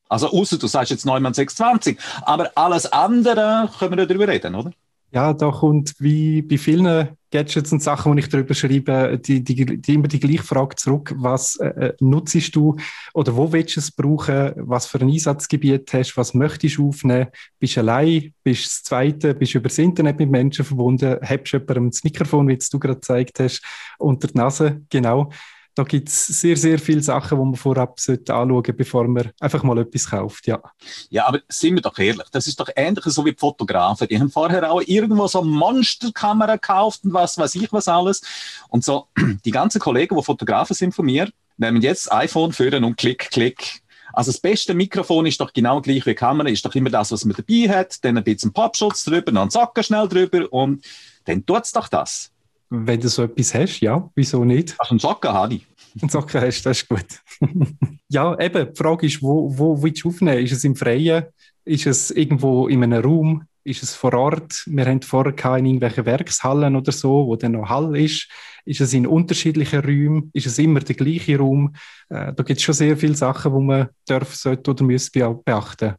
Also, 0.10 0.30
außer 0.30 0.58
du 0.58 0.68
sagst 0.68 0.92
jetzt 0.92 1.06
Neumann 1.06 1.34
620, 1.34 1.98
aber 2.24 2.52
alles 2.56 2.92
andere 2.92 3.70
können 3.80 3.98
wir 3.98 4.06
darüber 4.06 4.28
reden, 4.28 4.56
oder? 4.56 4.72
Ja, 5.14 5.34
da 5.34 5.52
kommt 5.52 5.94
wie 6.00 6.42
bei 6.42 6.58
vielen 6.58 7.10
Gadgets 7.32 7.74
und 7.74 7.84
Sachen, 7.84 8.16
die 8.16 8.22
ich 8.22 8.30
darüber 8.30 8.54
schreibe, 8.54 9.20
die, 9.20 9.44
die, 9.44 9.82
die 9.82 9.94
immer 9.94 10.08
die 10.08 10.22
gleiche 10.22 10.44
Frage 10.44 10.78
zurück. 10.78 11.14
Was 11.18 11.58
äh, 11.58 11.68
äh 11.68 11.94
nutzt 12.00 12.56
du 12.56 12.78
oder 13.14 13.36
wo 13.36 13.52
willst 13.52 13.76
du 13.76 13.82
es 13.82 13.92
brauchen? 13.92 14.54
Was 14.56 14.86
für 14.86 15.00
ein 15.00 15.10
Einsatzgebiet 15.10 15.92
hast 15.94 16.16
Was 16.16 16.34
möchtest 16.34 16.78
du 16.78 16.90
aufnehmen? 16.90 17.28
Bist 17.60 17.76
du 17.76 17.82
allein? 17.82 18.34
Bist 18.42 18.62
du 18.62 18.68
das 18.68 18.84
Zweite? 18.84 19.34
Bist 19.36 19.54
du 19.54 19.58
über 19.58 19.68
das 19.68 19.80
Internet 19.80 20.18
mit 20.18 20.32
Menschen 20.32 20.64
verbunden? 20.64 21.18
Hast 21.22 21.52
du 21.52 21.58
jemandem 21.58 21.92
das 21.92 22.04
Mikrofon, 22.06 22.48
wie 22.48 22.58
du 22.58 22.80
gerade 22.80 22.96
gezeigt 22.96 23.40
hast, 23.42 23.62
unter 23.98 24.30
die 24.30 24.38
Nase? 24.38 24.82
Genau 24.90 25.30
da 25.74 25.84
gibt 25.84 26.10
es 26.10 26.28
sehr, 26.28 26.58
sehr 26.58 26.80
viele 26.80 27.02
Sachen, 27.02 27.38
die 27.38 27.46
man 27.46 27.56
vorab 27.56 28.00
sollte 28.00 28.34
anschauen 28.34 28.56
sollte, 28.56 28.74
bevor 28.74 29.08
man 29.08 29.32
einfach 29.40 29.64
mal 29.64 29.78
etwas 29.78 30.10
kauft. 30.10 30.48
Ja. 30.48 30.62
ja, 31.10 31.28
aber 31.28 31.40
sind 31.48 31.76
wir 31.76 31.82
doch 31.82 31.98
ehrlich, 31.98 32.28
das 32.32 32.48
ist 32.48 32.60
doch 32.60 32.70
ähnlich 32.76 33.04
so 33.06 33.24
wie 33.26 33.32
die 33.32 33.40
Fotografen. 33.40 34.08
Die 34.08 34.20
haben 34.20 34.30
vorher 34.30 34.70
auch 34.70 34.82
irgendwo 34.86 35.28
so 35.28 35.44
Monsterkamera 35.44 36.56
gekauft 36.56 37.02
und 37.04 37.14
was 37.14 37.38
weiß 37.38 37.56
ich 37.56 37.72
was 37.72 37.88
alles. 37.88 38.22
Und 38.70 38.84
so, 38.84 39.08
die 39.46 39.52
ganzen 39.52 39.80
Kollegen, 39.80 40.16
die 40.18 40.24
Fotografen 40.24 40.76
sind 40.76 40.94
von 40.94 41.06
mir, 41.06 41.30
nehmen 41.58 41.82
jetzt 41.82 42.12
iPhone 42.12 42.52
führen 42.52 42.84
und 42.84 42.98
klick, 42.98 43.30
klick. 43.32 43.82
Also 44.14 44.32
das 44.32 44.42
beste 44.42 44.74
Mikrofon 44.74 45.26
ist 45.26 45.40
doch 45.40 45.54
genau 45.54 45.80
gleich 45.80 46.06
wie 46.06 46.12
die 46.12 46.16
Kamera, 46.16 46.50
ist 46.50 46.66
doch 46.66 46.76
immer 46.76 46.90
das, 46.90 47.14
was 47.14 47.24
man 47.24 47.36
dabei 47.38 47.70
hat, 47.70 48.04
dann 48.04 48.18
ein 48.18 48.24
bisschen 48.26 48.52
Popschutz 48.52 49.06
drüber, 49.06 49.32
dann 49.32 49.50
Zacken 49.50 49.84
schnell 49.84 50.08
drüber 50.10 50.52
und 50.52 50.84
dann 51.26 51.46
tut 51.46 51.64
es 51.64 51.72
doch 51.72 51.88
das. 51.88 52.32
Wenn 52.74 53.02
du 53.02 53.10
so 53.10 53.24
etwas 53.24 53.54
hast, 53.54 53.82
ja, 53.82 54.10
wieso 54.16 54.46
nicht? 54.46 54.76
Also 54.80 54.92
einen 54.92 55.00
Socken 55.00 55.34
habe 55.34 55.56
ich. 55.56 55.68
Einen 56.02 56.10
Socken 56.10 56.40
hast, 56.40 56.66
das 56.66 56.82
ist 56.82 56.88
gut. 56.88 57.06
ja, 58.08 58.40
eben, 58.40 58.70
die 58.72 58.78
Frage 58.78 59.08
ist, 59.08 59.22
wo, 59.22 59.52
wo 59.58 59.84
willst 59.84 60.06
du 60.06 60.08
aufnehmen? 60.08 60.40
Ist 60.40 60.54
es 60.54 60.64
im 60.64 60.78
Freien? 60.78 61.26
Ist 61.66 61.86
es 61.86 62.12
irgendwo 62.12 62.70
in 62.70 62.82
einem 62.82 63.04
Raum? 63.04 63.44
Ist 63.66 63.84
es 63.84 63.94
vor 63.94 64.14
Ort? 64.14 64.64
Wir 64.68 64.86
haben 64.86 65.02
vorher 65.02 65.58
in 65.58 65.66
irgendwelchen 65.66 66.06
Werkshallen 66.06 66.78
oder 66.78 66.94
so, 66.94 67.28
wo 67.28 67.36
dann 67.36 67.52
noch 67.52 67.68
Hall 67.68 67.94
ist. 67.98 68.30
Ist 68.64 68.80
es 68.80 68.94
in 68.94 69.06
unterschiedlichen 69.06 69.82
Räumen? 69.82 70.32
Ist 70.34 70.48
es 70.48 70.58
immer 70.58 70.80
der 70.80 70.96
gleiche 70.96 71.38
Raum? 71.40 71.76
Äh, 72.08 72.32
da 72.32 72.44
gibt 72.44 72.60
es 72.60 72.62
schon 72.62 72.74
sehr 72.74 72.96
viele 72.96 73.16
Sachen, 73.16 73.54
die 73.54 73.66
man 73.66 73.90
darf, 74.08 74.34
sollte 74.34 74.72
oder 74.72 74.86
muss 74.86 75.12
beachten. 75.12 75.96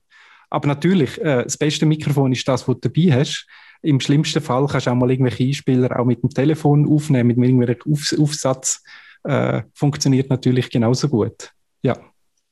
Aber 0.49 0.69
natürlich, 0.69 1.21
äh, 1.21 1.45
das 1.45 1.59
beste 1.59 1.85
Mikrofon 1.85 2.33
ist 2.33 2.49
das, 2.49 2.67
was 2.67 2.81
du 2.81 2.89
dabei 2.89 3.21
hast. 3.21 3.47
Im 3.83 4.01
schlimmsten 4.01 4.41
Fall 4.41 4.67
kannst 4.67 4.87
du 4.87 4.91
auch 4.91 4.95
mal 4.95 5.11
irgendwelche 5.11 5.45
Einspieler 5.45 5.99
auch 5.99 6.05
mit 6.05 6.23
dem 6.23 6.31
Telefon 6.31 6.89
aufnehmen, 6.89 7.29
mit 7.29 7.39
irgendeinem 7.39 7.77
Auf 7.91 8.15
Aufsatz. 8.19 8.83
Äh, 9.25 9.63
funktioniert 9.75 10.31
natürlich 10.31 10.71
genauso 10.71 11.09
gut. 11.09 11.53
Ja. 11.83 11.97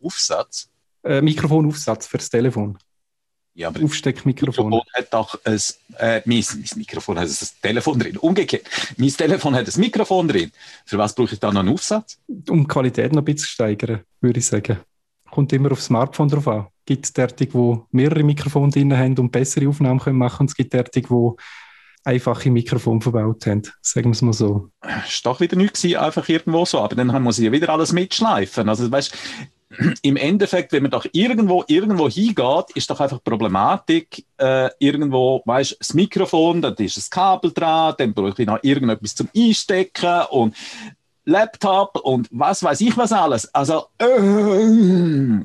Aufsatz? 0.02 0.68
Äh, 1.02 1.20
Mikrofonaufsatz 1.20 2.06
fürs 2.06 2.28
Telefon. 2.28 2.78
Ja, 3.54 3.68
aber 3.68 3.82
Aufsteckmikrofon. 3.82 4.70
Mikrofon 4.70 4.92
hat 4.94 5.12
auch 5.12 5.34
ein, 5.44 5.60
äh, 5.98 6.22
mein, 6.24 6.44
mein 6.52 6.68
Mikrofon 6.76 7.18
hat 7.18 7.28
ein 7.28 7.48
Telefon 7.62 7.98
drin. 7.98 8.16
Umgekehrt. 8.16 8.64
Mein 8.96 9.10
Telefon 9.10 9.54
hat 9.54 9.66
ein 9.66 9.80
Mikrofon 9.80 10.28
drin. 10.28 10.52
Für 10.84 10.98
was 10.98 11.14
brauche 11.14 11.34
ich 11.34 11.40
da 11.40 11.52
noch 11.52 11.60
einen 11.60 11.70
Aufsatz? 11.70 12.18
Um 12.48 12.60
die 12.60 12.66
Qualität 12.68 13.12
noch 13.12 13.22
ein 13.22 13.24
bisschen 13.24 13.38
zu 13.38 13.46
steigern, 13.48 14.00
würde 14.20 14.38
ich 14.38 14.46
sagen. 14.46 14.78
Kommt 15.30 15.52
immer 15.52 15.72
aufs 15.72 15.86
Smartphone 15.86 16.28
drauf 16.28 16.48
an. 16.48 16.66
Es 16.80 16.86
gibt 16.86 17.16
derartige, 17.16 17.52
die 17.52 17.78
mehrere 17.92 18.22
Mikrofone 18.22 18.70
drin 18.70 18.96
haben 18.96 19.16
und 19.18 19.30
bessere 19.30 19.68
Aufnahmen 19.68 20.00
können 20.00 20.18
machen 20.18 20.42
und 20.42 20.50
es 20.50 20.56
gibt 20.56 20.72
derartige, 20.72 21.08
die 21.08 21.42
einfache 22.04 22.50
Mikrofone 22.50 23.00
verbaut 23.00 23.46
haben. 23.46 23.62
Sagen 23.82 24.06
wir 24.06 24.12
es 24.12 24.22
mal 24.22 24.32
so. 24.32 24.70
Das 24.80 25.24
war 25.24 25.32
doch 25.32 25.40
wieder 25.40 25.56
nichts, 25.56 25.84
einfach 25.84 26.28
irgendwo 26.28 26.64
so. 26.64 26.80
Aber 26.80 26.96
dann 26.96 27.22
muss 27.22 27.38
ich 27.38 27.44
ja 27.44 27.52
wieder 27.52 27.68
alles 27.68 27.92
mitschleifen. 27.92 28.68
Also, 28.68 28.90
weißt 28.90 29.16
im 30.02 30.16
Endeffekt, 30.16 30.72
wenn 30.72 30.82
man 30.82 30.90
doch 30.90 31.06
irgendwo 31.12 31.64
irgendwo 31.68 32.08
hingeht, 32.08 32.70
ist 32.74 32.90
doch 32.90 32.98
einfach 33.00 33.22
Problematik, 33.22 34.24
äh, 34.36 34.68
irgendwo, 34.80 35.42
weißt 35.44 35.76
das 35.78 35.94
Mikrofon, 35.94 36.60
dann 36.60 36.74
ist 36.74 36.96
das 36.96 37.08
Kabel 37.08 37.52
dran, 37.52 37.94
dann 37.96 38.12
brauche 38.12 38.42
ich 38.42 38.46
noch 38.48 38.58
irgendetwas 38.62 39.14
zum 39.14 39.28
Einstecken 39.34 40.22
und 40.30 40.56
Laptop 41.24 41.96
und 42.02 42.28
was 42.30 42.62
weiß 42.62 42.80
ich 42.80 42.96
was 42.96 43.12
alles. 43.12 43.52
Also, 43.54 43.86
äh, 43.98 45.44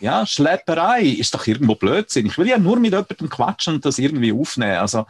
ja, 0.00 0.24
Schlepperei 0.26 1.02
ist 1.02 1.34
doch 1.34 1.46
irgendwo 1.46 1.74
Blödsinn. 1.74 2.26
Ich 2.26 2.38
will 2.38 2.48
ja 2.48 2.58
nur 2.58 2.78
mit 2.78 2.92
jemandem 2.92 3.28
quatschen 3.28 3.74
und 3.74 3.84
das 3.84 3.98
irgendwie 3.98 4.32
aufnehmen. 4.32 4.78
Also, 4.78 5.06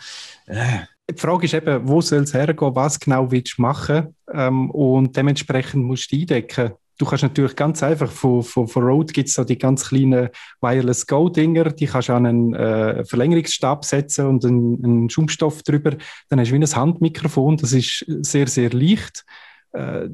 äh. 0.46 0.80
Die 1.10 1.18
Frage 1.18 1.46
ist 1.46 1.54
eben, 1.54 1.88
wo 1.88 2.02
soll 2.02 2.24
es 2.24 2.34
hergehen, 2.34 2.74
was 2.74 3.00
genau 3.00 3.30
willst 3.30 3.56
du 3.56 3.62
machen 3.62 4.14
ähm, 4.30 4.70
und 4.70 5.16
dementsprechend 5.16 5.82
musst 5.82 6.12
du 6.12 6.16
eindecken. 6.16 6.72
Du 6.98 7.06
kannst 7.06 7.22
natürlich 7.22 7.54
ganz 7.54 7.82
einfach, 7.82 8.10
von, 8.10 8.42
von, 8.42 8.66
von 8.66 8.82
Rode 8.82 9.12
gibt 9.12 9.28
es 9.28 9.34
so 9.34 9.44
die 9.44 9.56
ganz 9.56 9.88
kleinen 9.88 10.28
Wireless 10.60 11.06
Go-Dinger, 11.06 11.70
die 11.70 11.86
kannst 11.86 12.08
du 12.08 12.12
an 12.12 12.26
einen 12.26 12.54
äh, 12.54 13.04
Verlängerungsstab 13.04 13.84
setzen 13.84 14.26
und 14.26 14.44
einen, 14.44 14.84
einen 14.84 15.10
Schaumstoff 15.10 15.62
drüber. 15.62 15.96
Dann 16.28 16.40
hast 16.40 16.50
du 16.50 16.54
wie 16.54 16.58
ein 16.58 16.66
Handmikrofon, 16.66 17.56
das 17.56 17.72
ist 17.72 18.04
sehr, 18.06 18.48
sehr 18.48 18.70
leicht. 18.70 19.24
Äh, 19.72 20.08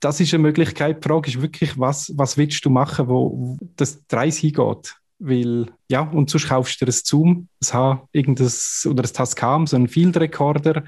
das 0.00 0.20
ist 0.20 0.32
eine 0.32 0.42
Möglichkeit. 0.42 1.04
Die 1.04 1.08
Frage 1.08 1.28
ist 1.28 1.42
wirklich, 1.42 1.78
was, 1.78 2.12
was 2.16 2.36
willst 2.36 2.64
du 2.64 2.70
machen, 2.70 3.08
wo 3.08 3.58
das 3.76 4.02
Preis 4.08 4.38
hingeht? 4.38 4.96
Weil, 5.18 5.66
ja, 5.90 6.02
und 6.02 6.30
sonst 6.30 6.48
kaufst 6.48 6.80
du 6.80 6.84
dir 6.84 6.92
ein 6.92 7.00
Zoom, 7.04 7.48
ein 7.60 7.72
H, 7.72 8.08
irgendein, 8.12 8.46
oder 8.86 9.02
ein 9.02 9.12
Tascam, 9.12 9.66
so 9.66 9.76
einen 9.76 9.88
Field 9.88 10.16
Recorder 10.16 10.84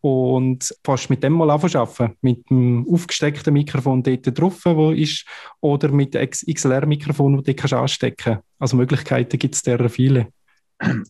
und 0.00 0.74
fast 0.84 1.08
mit 1.10 1.22
dem 1.22 1.32
mal 1.32 1.50
arbeiten, 1.50 2.16
mit 2.20 2.48
dem 2.50 2.86
aufgesteckten 2.88 3.52
Mikrofon 3.52 4.02
dort 4.02 4.38
drauf, 4.38 4.60
wo 4.64 4.90
ist, 4.90 5.24
oder 5.60 5.88
mit 5.90 6.14
XLR-Mikrofon, 6.14 7.42
das 7.42 7.56
du 7.56 7.76
anstecken 7.76 8.16
kannst. 8.16 8.44
Also 8.58 8.76
Möglichkeiten 8.76 9.38
gibt 9.38 9.54
es 9.54 9.62
der 9.62 9.88
viele. 9.88 10.28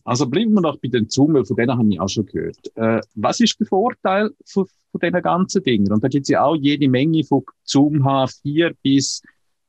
Also 0.03 0.27
bleiben 0.27 0.53
wir 0.53 0.61
noch 0.61 0.77
bei 0.77 0.87
den 0.87 1.09
Zoom, 1.09 1.33
weil 1.33 1.45
von 1.45 1.55
denen 1.57 1.77
habe 1.77 1.89
ich 1.89 1.99
auch 1.99 2.07
schon 2.07 2.25
gehört. 2.25 2.71
Äh, 2.75 3.01
was 3.15 3.39
ist 3.39 3.59
der 3.59 3.67
Vorteil 3.67 4.29
von, 4.45 4.65
von 4.91 5.01
diesen 5.01 5.21
ganzen 5.21 5.63
Dingen? 5.63 5.91
Und 5.91 6.03
da 6.03 6.07
gibt 6.07 6.23
es 6.23 6.29
ja 6.29 6.43
auch 6.43 6.55
jede 6.55 6.87
Menge 6.87 7.23
von 7.23 7.43
Zoom 7.63 8.03
H4 8.03 8.75
bis 8.81 9.21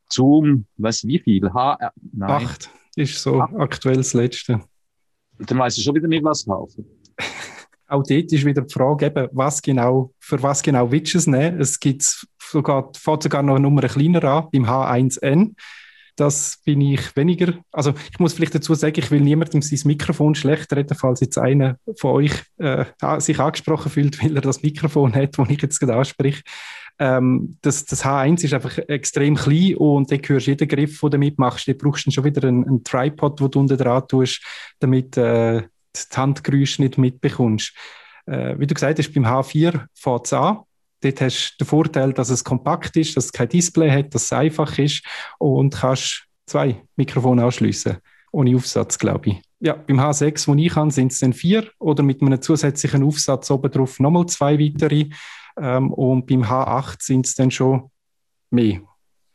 Zoom, 0.08 0.66
was 0.76 1.04
wie 1.04 1.18
viel? 1.18 1.52
H, 1.52 1.78
äh, 1.80 1.88
nein. 2.12 2.30
Acht 2.30 2.70
ist 2.94 3.22
so 3.22 3.40
Acht. 3.40 3.54
aktuell 3.56 3.96
das 3.96 4.14
Letzte. 4.14 4.60
Dann 5.38 5.58
weiß 5.58 5.76
ich 5.78 5.84
schon 5.84 5.94
wieder 5.94 6.08
nicht, 6.08 6.24
was 6.24 6.44
kaufen. 6.46 6.86
auch 7.88 8.02
dort 8.02 8.32
ist 8.32 8.44
wieder 8.44 8.62
die 8.62 8.72
Frage, 8.72 9.06
eben, 9.06 9.28
was 9.32 9.60
genau, 9.60 10.12
für 10.18 10.42
was 10.42 10.62
genau 10.62 10.90
willst 10.90 11.14
du 11.14 11.18
es 11.18 11.26
nehmen? 11.26 11.60
Es 11.60 11.78
gibt 11.78 12.26
sogar, 12.40 12.90
fährt 12.96 13.22
sogar 13.22 13.42
noch 13.42 13.54
eine 13.54 13.62
Nummer 13.62 13.82
kleiner 13.82 14.24
an, 14.24 14.48
beim 14.52 14.64
H1N. 14.64 15.54
Das 16.16 16.62
bin 16.64 16.80
ich 16.80 17.14
weniger. 17.14 17.54
Also, 17.72 17.92
ich 18.10 18.18
muss 18.18 18.32
vielleicht 18.32 18.54
dazu 18.54 18.74
sagen, 18.74 18.98
ich 18.98 19.10
will 19.10 19.20
niemandem 19.20 19.60
sein 19.60 19.78
Mikrofon 19.84 20.34
schlecht 20.34 20.72
reden, 20.72 20.96
falls 20.96 21.20
jetzt 21.20 21.36
einer 21.36 21.76
von 21.98 22.12
euch 22.12 22.32
äh, 22.56 22.86
sich 23.18 23.38
angesprochen 23.38 23.90
fühlt, 23.90 24.22
weil 24.22 24.34
er 24.34 24.40
das 24.40 24.62
Mikrofon 24.62 25.14
hat, 25.14 25.38
das 25.38 25.50
ich 25.50 25.60
jetzt 25.60 25.78
gerade 25.78 25.94
anspreche. 25.94 26.42
Ähm, 26.98 27.58
das, 27.60 27.84
das 27.84 28.04
H1 28.04 28.44
ist 28.44 28.54
einfach 28.54 28.78
extrem 28.88 29.34
klein 29.34 29.76
und 29.76 30.10
dann 30.10 30.20
hörst 30.24 30.46
jeden 30.46 30.66
Griff, 30.66 30.98
den 31.00 31.10
du 31.10 31.18
mitmachst. 31.18 31.68
Du 31.68 31.74
brauchst 31.74 32.06
dann 32.06 32.12
schon 32.12 32.24
wieder 32.24 32.48
einen, 32.48 32.66
einen 32.66 32.84
Tripod, 32.84 33.38
den 33.38 33.50
du 33.50 33.60
unten 33.60 33.76
dran 33.76 34.08
tust, 34.08 34.42
damit 34.78 35.16
äh, 35.18 35.62
die 35.94 36.16
Handgeräusche 36.16 36.82
nicht 36.82 36.96
mitbekommst. 36.96 37.74
Äh, 38.26 38.58
wie 38.58 38.66
du 38.66 38.74
gesagt 38.74 38.98
hast, 38.98 39.12
beim 39.12 39.26
H4 39.26 39.84
fängt 39.94 40.26
es 40.26 40.32
an. 40.32 40.60
Dort 41.00 41.20
hast 41.20 41.52
du 41.52 41.64
den 41.64 41.68
Vorteil, 41.68 42.12
dass 42.12 42.30
es 42.30 42.44
kompakt 42.44 42.96
ist, 42.96 43.16
dass 43.16 43.26
es 43.26 43.32
kein 43.32 43.48
Display 43.48 43.90
hat, 43.90 44.14
dass 44.14 44.24
es 44.24 44.32
einfach 44.32 44.78
ist 44.78 45.04
und 45.38 45.74
kannst 45.74 46.24
zwei 46.46 46.82
Mikrofone 46.96 47.44
anschliessen 47.44 47.98
ohne 48.32 48.54
Aufsatz, 48.54 48.98
glaube 48.98 49.30
ich. 49.30 49.42
Ja, 49.60 49.72
beim 49.72 49.98
H6, 49.98 50.46
wo 50.46 50.54
ich 50.54 50.72
kann, 50.72 50.90
sind 50.90 51.10
es 51.10 51.20
dann 51.20 51.32
vier 51.32 51.70
oder 51.78 52.02
mit 52.02 52.20
einem 52.20 52.40
zusätzlichen 52.42 53.02
Aufsatz 53.02 53.50
oben 53.50 53.70
drauf 53.70 53.98
nochmal 53.98 54.26
zwei 54.26 54.58
weitere. 54.58 55.06
Ähm, 55.58 55.90
und 55.92 56.26
beim 56.26 56.42
H8 56.42 56.96
sind 57.00 57.26
es 57.26 57.34
dann 57.34 57.50
schon 57.50 57.90
mehr 58.50 58.80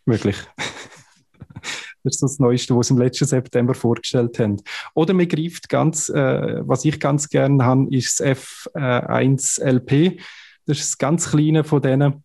möglich. 0.06 0.38
Das 2.03 2.15
ist 2.15 2.24
das 2.24 2.39
Neueste, 2.39 2.75
was 2.75 2.88
sie 2.88 2.96
im 2.96 3.00
letzten 3.00 3.27
September 3.27 3.75
vorgestellt 3.75 4.39
haben. 4.39 4.58
Oder 4.96 5.13
man 5.13 5.27
greift 5.27 5.70
ganz, 5.70 6.10
äh, 6.10 6.68
was 6.68 6.84
ich 6.84 7.00
ganz 7.00 7.30
gerne 7.30 7.63
habe, 7.63 7.96
ist 7.96 8.20
das 8.20 8.39
F1LP. 8.74 10.20
Das 10.65 10.80
ist 10.80 10.89
das 10.89 10.98
ganz 10.98 11.30
kleine 11.30 11.63
von 11.63 11.82
denen, 11.82 12.24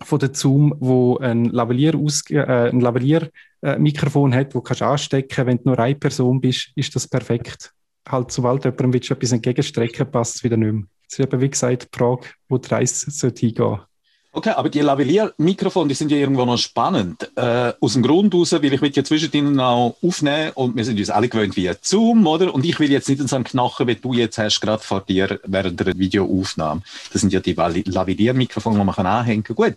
von 0.00 0.18
der 0.18 0.34
Zoom, 0.34 0.74
wo 0.80 1.18
ein 1.18 1.46
Lavalier 1.46 1.94
äh, 2.30 2.70
ein 2.70 2.80
Lavalier 2.80 3.30
äh, 3.62 3.78
Mikrofon 3.78 4.34
hat, 4.34 4.54
wo 4.54 4.60
kannst 4.60 4.82
anstecken. 4.82 5.46
Wenn 5.46 5.58
du 5.58 5.64
nur 5.66 5.78
eine 5.78 5.94
Person 5.94 6.40
bist, 6.40 6.70
ist 6.74 6.94
das 6.94 7.08
perfekt. 7.08 7.72
Halt, 8.08 8.32
sobald 8.32 8.64
jemandem 8.64 8.94
etwas 8.94 9.32
entgegenstrecken, 9.32 10.10
passt 10.10 10.36
es 10.36 10.44
wieder 10.44 10.56
nicht 10.56 10.72
mehr. 10.72 10.84
Das 11.08 11.18
ist 11.18 11.24
eben, 11.24 11.40
wie 11.40 11.50
gesagt, 11.50 11.88
die 11.92 11.98
Frage, 11.98 12.28
wo 12.48 12.58
die 12.58 12.68
Reise 12.68 13.06
hingehen 13.06 13.54
sollte. 13.56 13.86
Okay, 14.34 14.50
aber 14.56 14.70
die 14.70 14.80
Lavalier-Mikrofone, 14.80 15.88
die 15.88 15.94
sind 15.94 16.10
ja 16.10 16.16
irgendwo 16.16 16.46
noch 16.46 16.56
spannend. 16.56 17.30
Äh, 17.36 17.74
aus 17.78 17.92
dem 17.92 18.02
Grund 18.02 18.32
heraus, 18.32 18.52
weil 18.52 18.72
ich 18.72 18.80
will 18.80 18.90
ja 18.94 19.04
zwischendrin 19.04 19.60
auch 19.60 19.94
aufnehmen 20.02 20.52
und 20.54 20.74
wir 20.74 20.86
sind 20.86 20.98
uns 20.98 21.10
alle 21.10 21.28
gewöhnt 21.28 21.54
wie 21.54 21.70
Zoom, 21.82 22.26
oder? 22.26 22.54
Und 22.54 22.64
ich 22.64 22.80
will 22.80 22.90
jetzt 22.90 23.10
nicht 23.10 23.28
so 23.28 23.36
einen 23.36 23.44
Knochen, 23.44 23.86
wie 23.86 23.94
du 23.94 24.14
jetzt 24.14 24.38
hast, 24.38 24.60
gerade 24.62 24.82
vor 24.82 25.02
dir 25.02 25.38
während 25.44 25.78
der 25.78 25.98
Videoaufnahme. 25.98 26.80
Das 27.12 27.20
sind 27.20 27.34
ja 27.34 27.40
die 27.40 27.52
Lavalier-Mikrofone, 27.52 28.78
die 28.78 28.84
man 28.84 28.94
kann 28.94 29.06
anhängen 29.06 29.44
kann. 29.44 29.54
Gut. 29.54 29.74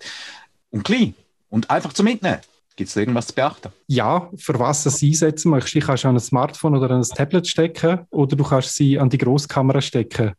Und 0.71 0.83
klein. 0.83 1.15
Und 1.49 1.69
einfach 1.69 1.91
zum 1.91 2.05
Mitnehmen. 2.05 2.39
Gibt 2.77 2.89
es 2.89 2.95
irgendwas 2.95 3.27
zu 3.27 3.33
beachten? 3.33 3.69
Ja, 3.87 4.29
für 4.37 4.57
was 4.57 4.83
du 4.83 4.89
sie 4.89 5.09
einsetzen 5.09 5.49
möchtest. 5.49 5.75
Du 5.75 5.79
kannst 5.81 6.05
an 6.05 6.15
ein 6.15 6.19
Smartphone 6.21 6.75
oder 6.77 6.91
an 6.91 7.01
ein 7.01 7.09
Tablet 7.09 7.47
stecken 7.47 7.99
oder 8.09 8.37
du 8.37 8.43
kannst 8.43 8.75
sie 8.75 8.99
an 8.99 9.09
die 9.09 9.17
Großkamera 9.17 9.81
stecken. 9.81 10.33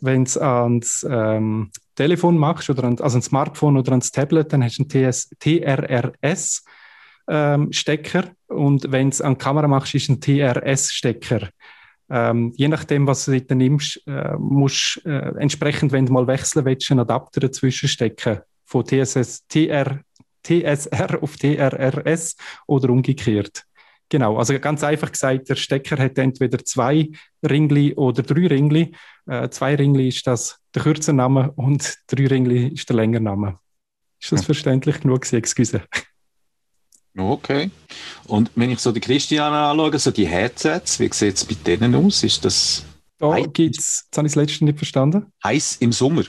Wenn 0.00 0.22
es 0.22 0.36
ans 0.36 1.06
ähm, 1.08 1.70
Telefon 1.94 2.38
machst, 2.38 2.70
oder 2.70 2.84
an, 2.84 2.98
also 3.00 3.18
ein 3.18 3.22
Smartphone 3.22 3.76
oder 3.76 3.92
ein 3.92 4.00
Tablet, 4.00 4.52
dann 4.52 4.64
hast 4.64 4.78
du 4.78 4.82
einen 4.82 4.88
TS, 4.88 5.30
TRRS. 5.38 6.64
Ähm, 7.28 7.72
Stecker 7.72 8.24
und 8.48 8.90
wenn 8.90 9.08
es 9.08 9.20
an 9.20 9.34
die 9.34 9.38
Kamera 9.38 9.68
machst, 9.68 9.94
ist 9.94 10.08
ein 10.08 10.20
TRS-Stecker. 10.20 11.50
Ähm, 12.10 12.52
je 12.56 12.66
nachdem, 12.66 13.06
was 13.06 13.24
du 13.24 13.38
dort 13.38 13.50
nimmst, 13.50 14.02
äh, 14.06 14.36
musst 14.36 15.00
äh, 15.04 15.32
entsprechend, 15.38 15.92
wenn 15.92 16.06
du 16.06 16.12
mal 16.12 16.26
wechseln 16.26 16.64
willst, 16.64 16.90
einen 16.90 17.00
Adapter 17.00 17.40
dazwischen 17.40 17.88
stecken. 17.88 18.40
Von 18.64 18.84
TSS, 18.84 19.46
TR, 19.46 20.00
TSR 20.42 21.22
auf 21.22 21.36
TRRS 21.36 22.36
oder 22.66 22.90
umgekehrt. 22.90 23.64
Genau, 24.10 24.36
also 24.36 24.58
ganz 24.58 24.82
einfach 24.82 25.12
gesagt, 25.12 25.48
der 25.48 25.54
Stecker 25.54 25.96
hat 25.96 26.18
entweder 26.18 26.62
zwei 26.64 27.10
Ringli 27.48 27.94
oder 27.94 28.22
drei 28.24 28.48
Ringli. 28.48 28.92
Äh, 29.26 29.48
zwei 29.50 29.76
Ringli 29.76 30.08
ist 30.08 30.26
das 30.26 30.58
der 30.74 30.82
kürzere 30.82 31.14
Name 31.14 31.52
und 31.52 31.96
drei 32.08 32.26
Ringli 32.26 32.68
ist 32.68 32.88
der 32.88 32.96
längere 32.96 33.22
Name. 33.22 33.58
Ist 34.20 34.32
das 34.32 34.40
hm. 34.40 34.46
verständlich 34.46 35.00
genug? 35.00 35.32
Excuse. 35.32 35.82
Okay. 37.16 37.70
Und 38.26 38.50
wenn 38.56 38.70
ich 38.70 38.80
so 38.80 38.92
die 38.92 39.00
Christiane 39.00 39.56
anschaue, 39.56 39.98
so 39.98 40.10
die 40.10 40.26
Headsets, 40.26 40.98
wie 40.98 41.10
sieht 41.12 41.36
es 41.36 41.44
bei 41.44 41.54
denen 41.54 41.94
aus? 41.94 42.22
Ist 42.22 42.44
das. 42.44 42.84
Da 43.18 43.38
gibt 43.40 43.78
es, 43.78 44.04
jetzt 44.06 44.16
habe 44.16 44.26
ich 44.26 44.34
das 44.34 44.42
letzte 44.42 44.64
nicht 44.64 44.78
verstanden. 44.78 45.26
Heiß 45.44 45.76
im 45.80 45.92
Sommer. 45.92 46.24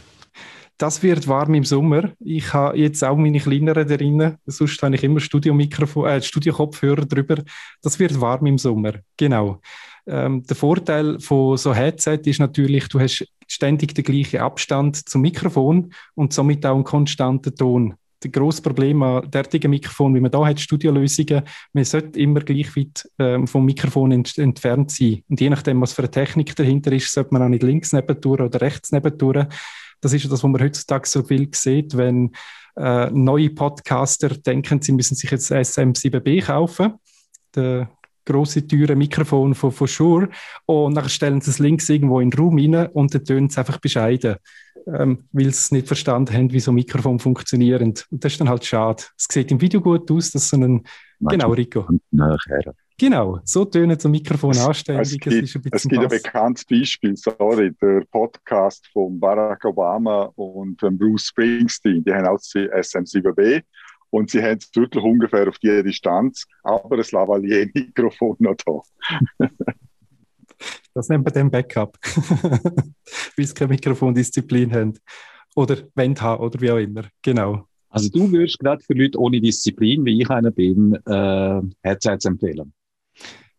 Das 0.81 1.03
wird 1.03 1.27
warm 1.27 1.53
im 1.53 1.63
Sommer. 1.63 2.11
Ich 2.19 2.53
habe 2.53 2.77
jetzt 2.77 3.03
auch 3.03 3.15
meine 3.15 3.39
kleineren 3.39 3.87
drin. 3.87 4.37
Sonst 4.47 4.81
habe 4.81 4.95
ich 4.95 5.03
immer 5.03 5.19
Studiomikrofon, 5.19 6.09
äh, 6.09 6.21
Studiokopfhörer 6.21 7.05
drüber. 7.05 7.43
Das 7.83 7.99
wird 7.99 8.19
warm 8.19 8.47
im 8.47 8.57
Sommer. 8.57 8.93
Genau. 9.15 9.61
Ähm, 10.07 10.41
der 10.43 10.55
Vorteil 10.55 11.19
von 11.19 11.57
so 11.57 11.75
Headset 11.75 12.21
ist 12.25 12.39
natürlich, 12.39 12.87
du 12.87 12.99
hast 12.99 13.27
ständig 13.45 13.93
den 13.93 14.03
gleichen 14.03 14.39
Abstand 14.39 15.07
zum 15.07 15.21
Mikrofon 15.21 15.93
und 16.15 16.33
somit 16.33 16.65
auch 16.65 16.73
einen 16.73 16.83
konstanten 16.83 17.55
Ton. 17.55 17.93
Das 18.19 18.31
grosse 18.31 18.63
Problem 18.63 19.03
an 19.03 19.29
derartigen 19.29 19.69
Mikrofon, 19.69 20.15
wie 20.15 20.19
man 20.19 20.31
da 20.31 20.45
hat, 20.45 20.59
Studiolösungen, 20.59 21.43
man 21.73 21.83
sollte 21.83 22.19
immer 22.19 22.39
gleich 22.39 22.75
weit 22.75 23.07
ähm, 23.19 23.45
vom 23.45 23.65
Mikrofon 23.65 24.11
ent 24.11 24.35
entfernt 24.39 24.89
sein. 24.89 25.23
Und 25.29 25.41
je 25.41 25.49
nachdem, 25.49 25.81
was 25.81 25.93
für 25.93 26.03
eine 26.03 26.11
Technik 26.11 26.55
dahinter 26.55 26.91
ist, 26.91 27.11
sollte 27.11 27.33
man 27.33 27.43
auch 27.43 27.49
nicht 27.49 27.63
links 27.63 27.93
nebendurch 27.93 28.41
oder 28.41 28.61
rechts 28.61 28.91
nebendurch 28.91 29.45
das 30.01 30.13
ist 30.13 30.25
das, 30.25 30.31
was 30.31 30.43
man 30.43 30.61
heutzutage 30.61 31.07
so 31.07 31.23
viel 31.23 31.49
sieht, 31.53 31.95
wenn 31.95 32.31
äh, 32.75 33.09
neue 33.11 33.49
Podcaster 33.49 34.29
denken, 34.29 34.81
sie 34.81 34.91
müssen 34.91 35.15
sich 35.15 35.29
jetzt 35.31 35.51
SM7B 35.51 36.43
kaufen, 36.45 36.93
der 37.55 37.89
große 38.25 38.67
teure 38.67 38.95
Mikrofon 38.95 39.55
von, 39.55 39.71
von 39.71 39.87
Shure 39.87 40.29
und 40.65 40.95
dann 40.95 41.09
stellen 41.09 41.41
sie 41.41 41.51
es 41.51 41.59
links 41.59 41.89
irgendwo 41.89 42.19
in 42.19 42.29
den 42.29 42.39
Raum 42.39 42.57
rein 42.57 42.87
und 42.87 43.13
dann 43.13 43.25
tönt 43.25 43.51
es 43.51 43.57
einfach 43.57 43.77
bescheiden, 43.79 44.35
ähm, 44.87 45.25
weil 45.31 45.51
sie 45.53 45.75
nicht 45.75 45.87
verstanden 45.87 46.33
haben, 46.33 46.51
wie 46.51 46.59
so 46.59 46.71
ein 46.71 46.75
Mikrofon 46.75 47.19
funktioniert. 47.19 47.81
Und 47.81 48.05
das 48.11 48.33
ist 48.33 48.41
dann 48.41 48.49
halt 48.49 48.65
schade. 48.65 49.03
Es 49.17 49.27
sieht 49.29 49.51
im 49.51 49.61
Video 49.61 49.81
gut 49.81 50.09
aus, 50.11 50.31
dass 50.31 50.49
so 50.49 50.57
ein... 50.57 50.83
Genau, 51.19 51.51
Rico. 51.51 51.87
Nachher. 52.11 52.73
Genau, 52.97 53.39
so 53.43 53.65
tönen 53.65 53.99
so 53.99 54.09
Mikrofon 54.09 54.55
anständig. 54.57 55.13
Es 55.13 55.19
gibt, 55.19 55.35
ein, 55.35 55.71
es 55.71 55.83
gibt 55.83 56.03
ein 56.03 56.07
bekanntes 56.07 56.65
Beispiel, 56.65 57.15
sorry, 57.17 57.73
der 57.81 58.03
Podcast 58.11 58.87
von 58.93 59.19
Barack 59.19 59.65
Obama 59.65 60.31
und 60.35 60.77
Bruce 60.77 61.27
Springsteen, 61.27 62.03
die 62.03 62.13
haben 62.13 62.27
auch 62.27 62.37
das 62.37 62.53
SM7B 62.53 63.63
und 64.11 64.29
sie 64.29 64.43
haben 64.43 64.57
es 64.57 64.69
wirklich 64.75 65.03
ungefähr 65.03 65.47
auf 65.47 65.57
die 65.57 65.81
Distanz, 65.83 66.45
aber 66.63 66.97
ein 66.97 67.05
Lavalier-Mikrofon 67.11 68.35
noch 68.39 68.55
da. 68.65 69.49
das 70.93 71.09
nennt 71.09 71.25
man 71.25 71.33
dann 71.33 71.49
Backup, 71.49 71.97
weil 73.35 73.45
sie 73.45 73.53
keine 73.53 73.69
Mikrofondisziplin 73.69 74.73
haben 74.73 74.93
oder 75.55 75.77
Wend 75.95 76.21
haben 76.21 76.43
oder 76.43 76.61
wie 76.61 76.71
auch 76.71 76.77
immer, 76.77 77.05
genau. 77.21 77.67
Also 77.89 78.09
du 78.09 78.31
würdest 78.31 78.59
gerade 78.59 78.81
für 78.83 78.93
Leute 78.93 79.19
ohne 79.19 79.41
Disziplin, 79.41 80.05
wie 80.05 80.21
ich 80.21 80.29
einer 80.29 80.51
bin, 80.51 80.93
äh, 81.05 81.61
Headsets 81.81 82.25
empfehlen? 82.25 82.73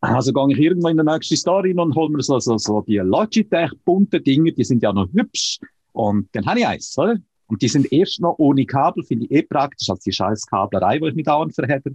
Also 0.02 0.32
gehe 0.32 0.52
ich 0.52 0.59
irgendwo 0.59 0.88
in 0.88 0.97
der 0.97 1.04
nächsten 1.04 1.37
Story 1.37 1.73
und 1.75 1.94
hole 1.94 2.11
mir 2.11 2.23
so, 2.23 2.38
so, 2.40 2.59
so 2.59 2.80
die 2.80 2.97
Logitech 2.97 3.71
bunten 3.85 4.23
Dinge, 4.23 4.52
die 4.52 4.64
sind 4.64 4.82
ja 4.82 4.92
noch 4.92 5.06
hübsch. 5.12 5.61
Und 5.92 6.28
dann 6.32 6.44
habe 6.44 6.59
ich 6.59 6.66
eins, 6.66 6.99
oder? 6.99 7.16
Und 7.47 7.62
die 7.62 7.68
sind 7.68 7.92
erst 7.92 8.21
noch 8.21 8.35
ohne 8.38 8.66
Kabel, 8.66 9.04
finde 9.04 9.26
ich 9.26 9.30
eh 9.30 9.42
praktisch, 9.42 9.88
als 9.88 10.00
die 10.00 10.12
scheiß 10.12 10.47
Kablerei, 10.47 11.00
wo 11.00 11.06
ich 11.06 11.14
mich 11.14 11.26
dauernd 11.26 11.54
verhebe. 11.54 11.94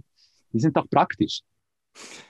Die 0.52 0.60
sind 0.60 0.74
doch 0.74 0.88
praktisch. 0.88 1.40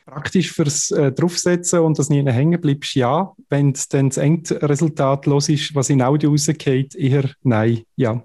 Praktisch 0.05 0.51
fürs 0.51 0.91
äh, 0.91 1.13
Draufsetzen 1.13 1.81
und 1.81 1.97
dass 1.99 2.11
nie 2.11 2.25
hängen 2.25 2.61
bleibst, 2.61 2.97
ja. 2.97 3.33
Wenn 3.49 3.71
es 3.71 3.87
dann 3.87 4.09
das 4.09 4.17
Endresultat 4.17 5.27
los 5.27 5.49
ist, 5.49 5.75
was 5.77 5.91
in 5.91 6.03
Audio 6.03 6.31
rausgeht, 6.31 6.97
eher 6.97 7.31
nein, 7.43 7.83
ja. 7.95 8.25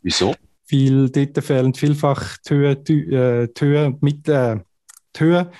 Wieso? 0.00 0.34
Weil 0.70 1.10
dort 1.10 1.44
fehlen 1.44 1.74
vielfach 1.74 2.38
die 2.48 2.54
Höhe, 2.54 2.76
die, 2.76 3.12
äh, 3.12 3.48
die 3.48 3.64
Höhe 3.64 3.98
mit 4.00 4.26
äh, 4.28 4.60
die 5.16 5.20
Höhe 5.20 5.50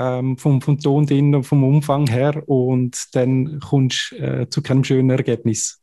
ähm, 0.00 0.38
vom, 0.38 0.62
vom 0.62 0.78
Ton 0.80 1.04
drin, 1.04 1.44
vom 1.44 1.62
Umfang 1.62 2.06
her 2.06 2.42
und 2.48 2.96
dann 3.12 3.60
kommst 3.60 4.12
du 4.12 4.16
äh, 4.16 4.48
zu 4.48 4.62
keinem 4.62 4.82
schönen 4.82 5.10
Ergebnis. 5.10 5.82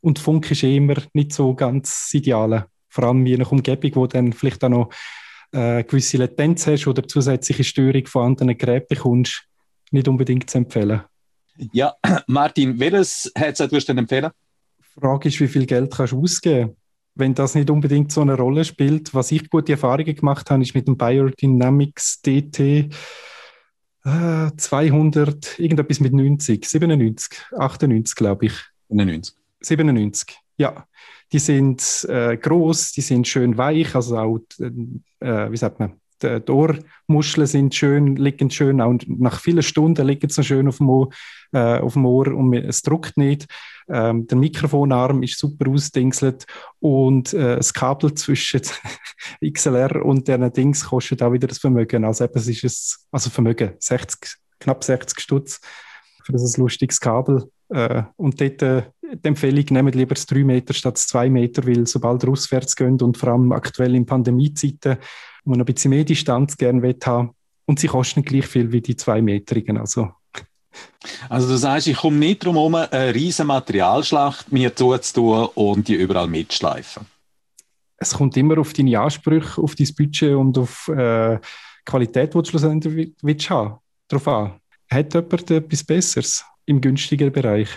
Und 0.00 0.20
Funk 0.20 0.48
ist 0.52 0.62
eh 0.62 0.76
immer 0.76 0.94
nicht 1.14 1.32
so 1.32 1.52
ganz 1.54 2.10
ideal, 2.12 2.66
vor 2.88 3.04
allem 3.04 3.26
je 3.26 3.36
nach 3.36 3.50
Umgebung, 3.50 3.90
wo 3.96 4.06
dann 4.06 4.32
vielleicht 4.32 4.62
auch 4.62 4.68
noch 4.68 4.90
äh, 5.50 5.82
gewisse 5.82 6.16
Latenz 6.16 6.66
hast 6.68 6.86
oder 6.86 7.06
zusätzliche 7.08 7.64
Störung 7.64 8.06
von 8.06 8.26
anderen 8.26 8.56
Geräten 8.56 8.86
bekommst, 8.88 9.44
nicht 9.90 10.06
unbedingt 10.06 10.48
zu 10.48 10.58
empfehlen. 10.58 11.00
Ja, 11.72 11.94
Martin, 12.28 12.78
welches 12.78 13.32
Headset 13.34 13.64
würdest 13.64 13.88
du 13.88 13.94
denn 13.94 14.04
empfehlen? 14.04 14.30
Die 14.78 15.00
Frage 15.00 15.28
ist, 15.28 15.40
wie 15.40 15.48
viel 15.48 15.66
Geld 15.66 15.92
kannst 15.92 16.12
du 16.12 16.22
ausgeben? 16.22 16.76
Wenn 17.16 17.34
das 17.34 17.56
nicht 17.56 17.70
unbedingt 17.70 18.12
so 18.12 18.20
eine 18.20 18.34
Rolle 18.34 18.64
spielt, 18.64 19.12
was 19.12 19.32
ich 19.32 19.50
gute 19.50 19.72
Erfahrungen 19.72 20.14
gemacht 20.14 20.50
habe, 20.50 20.62
ist 20.62 20.74
mit 20.74 20.86
dem 20.86 20.96
Biodynamics 20.96 22.20
DT 22.20 22.94
200, 24.06 25.58
äh, 25.58 25.62
irgendetwas 25.62 25.98
mit 26.00 26.12
90, 26.12 26.64
97, 26.64 27.38
98, 27.56 28.14
glaube 28.14 28.46
ich. 28.46 28.52
97. 28.88 29.36
97, 29.60 30.38
ja. 30.58 30.86
Die 31.32 31.40
sind 31.40 32.06
äh, 32.08 32.36
groß, 32.36 32.92
die 32.92 33.00
sind 33.00 33.26
schön 33.26 33.58
weich, 33.58 33.96
also 33.96 34.16
auch, 34.16 34.38
äh, 34.60 35.50
wie 35.50 35.56
sagt 35.56 35.80
man, 35.80 36.00
die, 36.22 36.50
Ohrmuscheln 36.50 37.46
sind 37.46 37.74
schön, 37.74 38.16
liegen 38.16 38.50
schön, 38.50 38.80
auch 38.80 38.94
nach 39.06 39.40
vielen 39.40 39.62
Stunden 39.62 40.06
liegen 40.06 40.28
sie 40.28 40.44
schön 40.44 40.68
auf 40.68 40.78
dem 40.78 40.88
Ohr, 40.88 41.10
äh, 41.52 41.78
auf 41.78 41.94
dem 41.94 42.06
Ohr 42.06 42.28
und 42.28 42.54
es 42.54 42.82
druckt 42.82 43.16
nicht. 43.16 43.46
Ähm, 43.88 44.26
der 44.26 44.36
Mikrofonarm 44.38 45.22
ist 45.22 45.38
super 45.38 45.70
ausdingselt 45.70 46.46
und 46.80 47.32
äh, 47.32 47.56
das 47.56 47.72
Kabel 47.72 48.14
zwischen 48.14 48.62
XLR 49.44 50.04
und 50.04 50.26
diesen 50.26 50.52
Dings 50.52 50.84
kostet 50.84 51.22
auch 51.22 51.32
wieder 51.32 51.46
das 51.46 51.58
Vermögen. 51.58 52.04
Also 52.04 52.24
eben, 52.24 52.36
es 52.36 52.48
ist 52.48 52.64
es, 52.64 53.06
also 53.12 53.30
Vermögen, 53.30 53.74
60, 53.78 54.36
knapp 54.58 54.82
60 54.82 55.20
Stutz 55.20 55.60
für 56.24 56.32
das 56.32 56.56
lustiges 56.56 57.00
Kabel. 57.00 57.50
Äh, 57.68 58.02
und 58.16 58.40
dort 58.40 58.62
äh, 58.62 58.82
die 59.02 59.28
Empfehlung, 59.28 59.64
nehmt 59.70 59.94
lieber 59.94 60.14
das 60.14 60.26
3 60.26 60.44
Meter 60.44 60.74
statt 60.74 60.94
das 60.94 61.06
2 61.08 61.30
Meter, 61.30 61.66
weil 61.66 61.86
sobald 61.86 62.24
ihr 62.24 62.60
geht 62.60 63.02
und 63.02 63.16
vor 63.16 63.30
allem 63.30 63.52
aktuell 63.52 63.94
in 63.94 64.06
Pandemiezeiten, 64.06 64.98
wo 65.46 65.50
man 65.52 65.60
ein 65.60 65.64
bisschen 65.64 65.90
mehr 65.90 66.04
Distanz 66.04 66.58
gerne 66.58 66.96
haben 67.04 67.30
und 67.64 67.80
sie 67.80 67.86
kosten 67.86 68.22
gleich 68.22 68.46
viel 68.46 68.72
wie 68.72 68.82
die 68.82 68.96
2 68.96 69.22
Meterigen. 69.22 69.78
Also 69.78 70.10
also 71.28 71.48
du 71.48 71.56
sagst, 71.56 71.86
ich 71.86 71.96
komme 71.96 72.16
nicht 72.16 72.42
darum 72.42 72.56
herum, 72.56 72.74
eine 72.74 73.14
riesige 73.14 73.46
Materialschlacht 73.46 74.52
mir 74.52 74.74
zuzutun 74.74 75.48
und 75.54 75.88
die 75.88 75.94
überall 75.94 76.28
mitschleifen. 76.28 77.06
Es 77.96 78.14
kommt 78.14 78.36
immer 78.36 78.58
auf 78.58 78.72
deine 78.74 79.00
Ansprüche, 79.00 79.62
auf 79.62 79.74
dein 79.74 79.88
Budget 79.96 80.34
und 80.34 80.58
auf 80.58 80.88
äh, 80.88 81.38
Qualität, 81.84 82.34
die 82.34 82.38
du 82.38 82.44
schlussendlich 82.44 83.14
willst 83.22 83.50
haben. 83.50 83.78
Darauf 84.08 84.28
an. 84.28 84.60
Hat 84.90 85.14
jemand 85.14 85.50
etwas 85.50 85.84
Besseres 85.84 86.44
im 86.66 86.80
günstigen 86.80 87.32
Bereich? 87.32 87.68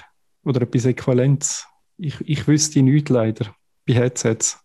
Oder 0.44 0.64
etwas 0.64 0.86
Äquivalentes? 0.86 1.66
Ich, 1.98 2.16
ich 2.22 2.48
wüsste 2.48 2.82
nichts 2.82 3.10
leider 3.10 3.56
bei 3.88 3.94
Headsets. 3.94 4.60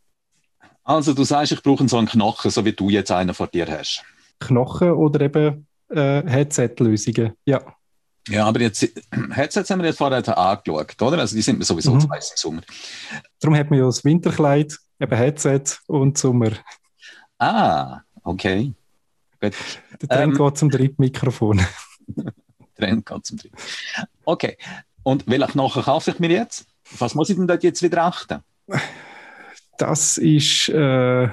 Also 0.84 1.14
du 1.14 1.24
sagst, 1.24 1.52
ich 1.52 1.62
brauche 1.62 1.88
so 1.88 1.96
einen 1.96 2.06
Knochen, 2.06 2.50
so 2.50 2.64
wie 2.64 2.72
du 2.72 2.90
jetzt 2.90 3.10
einen 3.10 3.34
vor 3.34 3.46
dir 3.46 3.66
hast. 3.66 4.04
Knochen 4.38 4.92
oder 4.92 5.22
eben 5.22 5.66
äh, 5.88 6.22
Headset-Lösungen, 6.26 7.32
ja. 7.46 7.62
Ja, 8.28 8.46
aber 8.46 8.60
jetzt, 8.60 8.82
Headsets 9.32 9.70
haben 9.70 9.80
wir 9.80 9.88
jetzt 9.88 9.98
vorher 9.98 10.16
angeschaut, 10.38 11.00
oder? 11.00 11.18
Also 11.18 11.36
die 11.36 11.42
sind 11.42 11.58
mir 11.58 11.64
sowieso 11.64 11.94
mhm. 11.94 12.00
zu 12.00 12.10
heiß 12.10 12.30
im 12.30 12.36
Sommer. 12.36 12.62
Darum 13.40 13.56
hat 13.56 13.70
man 13.70 13.78
ja 13.78 13.86
das 13.86 14.04
Winterkleid, 14.04 14.78
eben 15.00 15.16
Headset 15.16 15.64
und 15.86 16.18
Sommer. 16.18 16.52
Ah, 17.38 18.00
okay. 18.22 18.72
Gut. 19.40 19.54
Der 20.00 20.08
Trend 20.08 20.38
ähm, 20.38 20.46
geht 20.46 20.58
zum 20.58 20.70
dritten 20.70 21.02
Mikrofon. 21.02 21.60
Trend 22.76 23.06
geht 23.06 23.26
zum 23.26 23.38
dritten. 23.38 23.56
Okay. 24.24 24.56
Und 25.02 25.26
welche 25.26 25.56
nachher 25.56 25.82
kaufe 25.82 26.10
ich 26.10 26.18
mir 26.18 26.30
jetzt? 26.30 26.66
Was 26.98 27.14
muss 27.14 27.30
ich 27.30 27.36
denn 27.36 27.46
dort 27.46 27.62
jetzt 27.62 27.82
wieder 27.82 28.04
achten? 28.04 28.40
Das 29.78 30.18
ist 30.18 30.68
äh, 30.68 31.28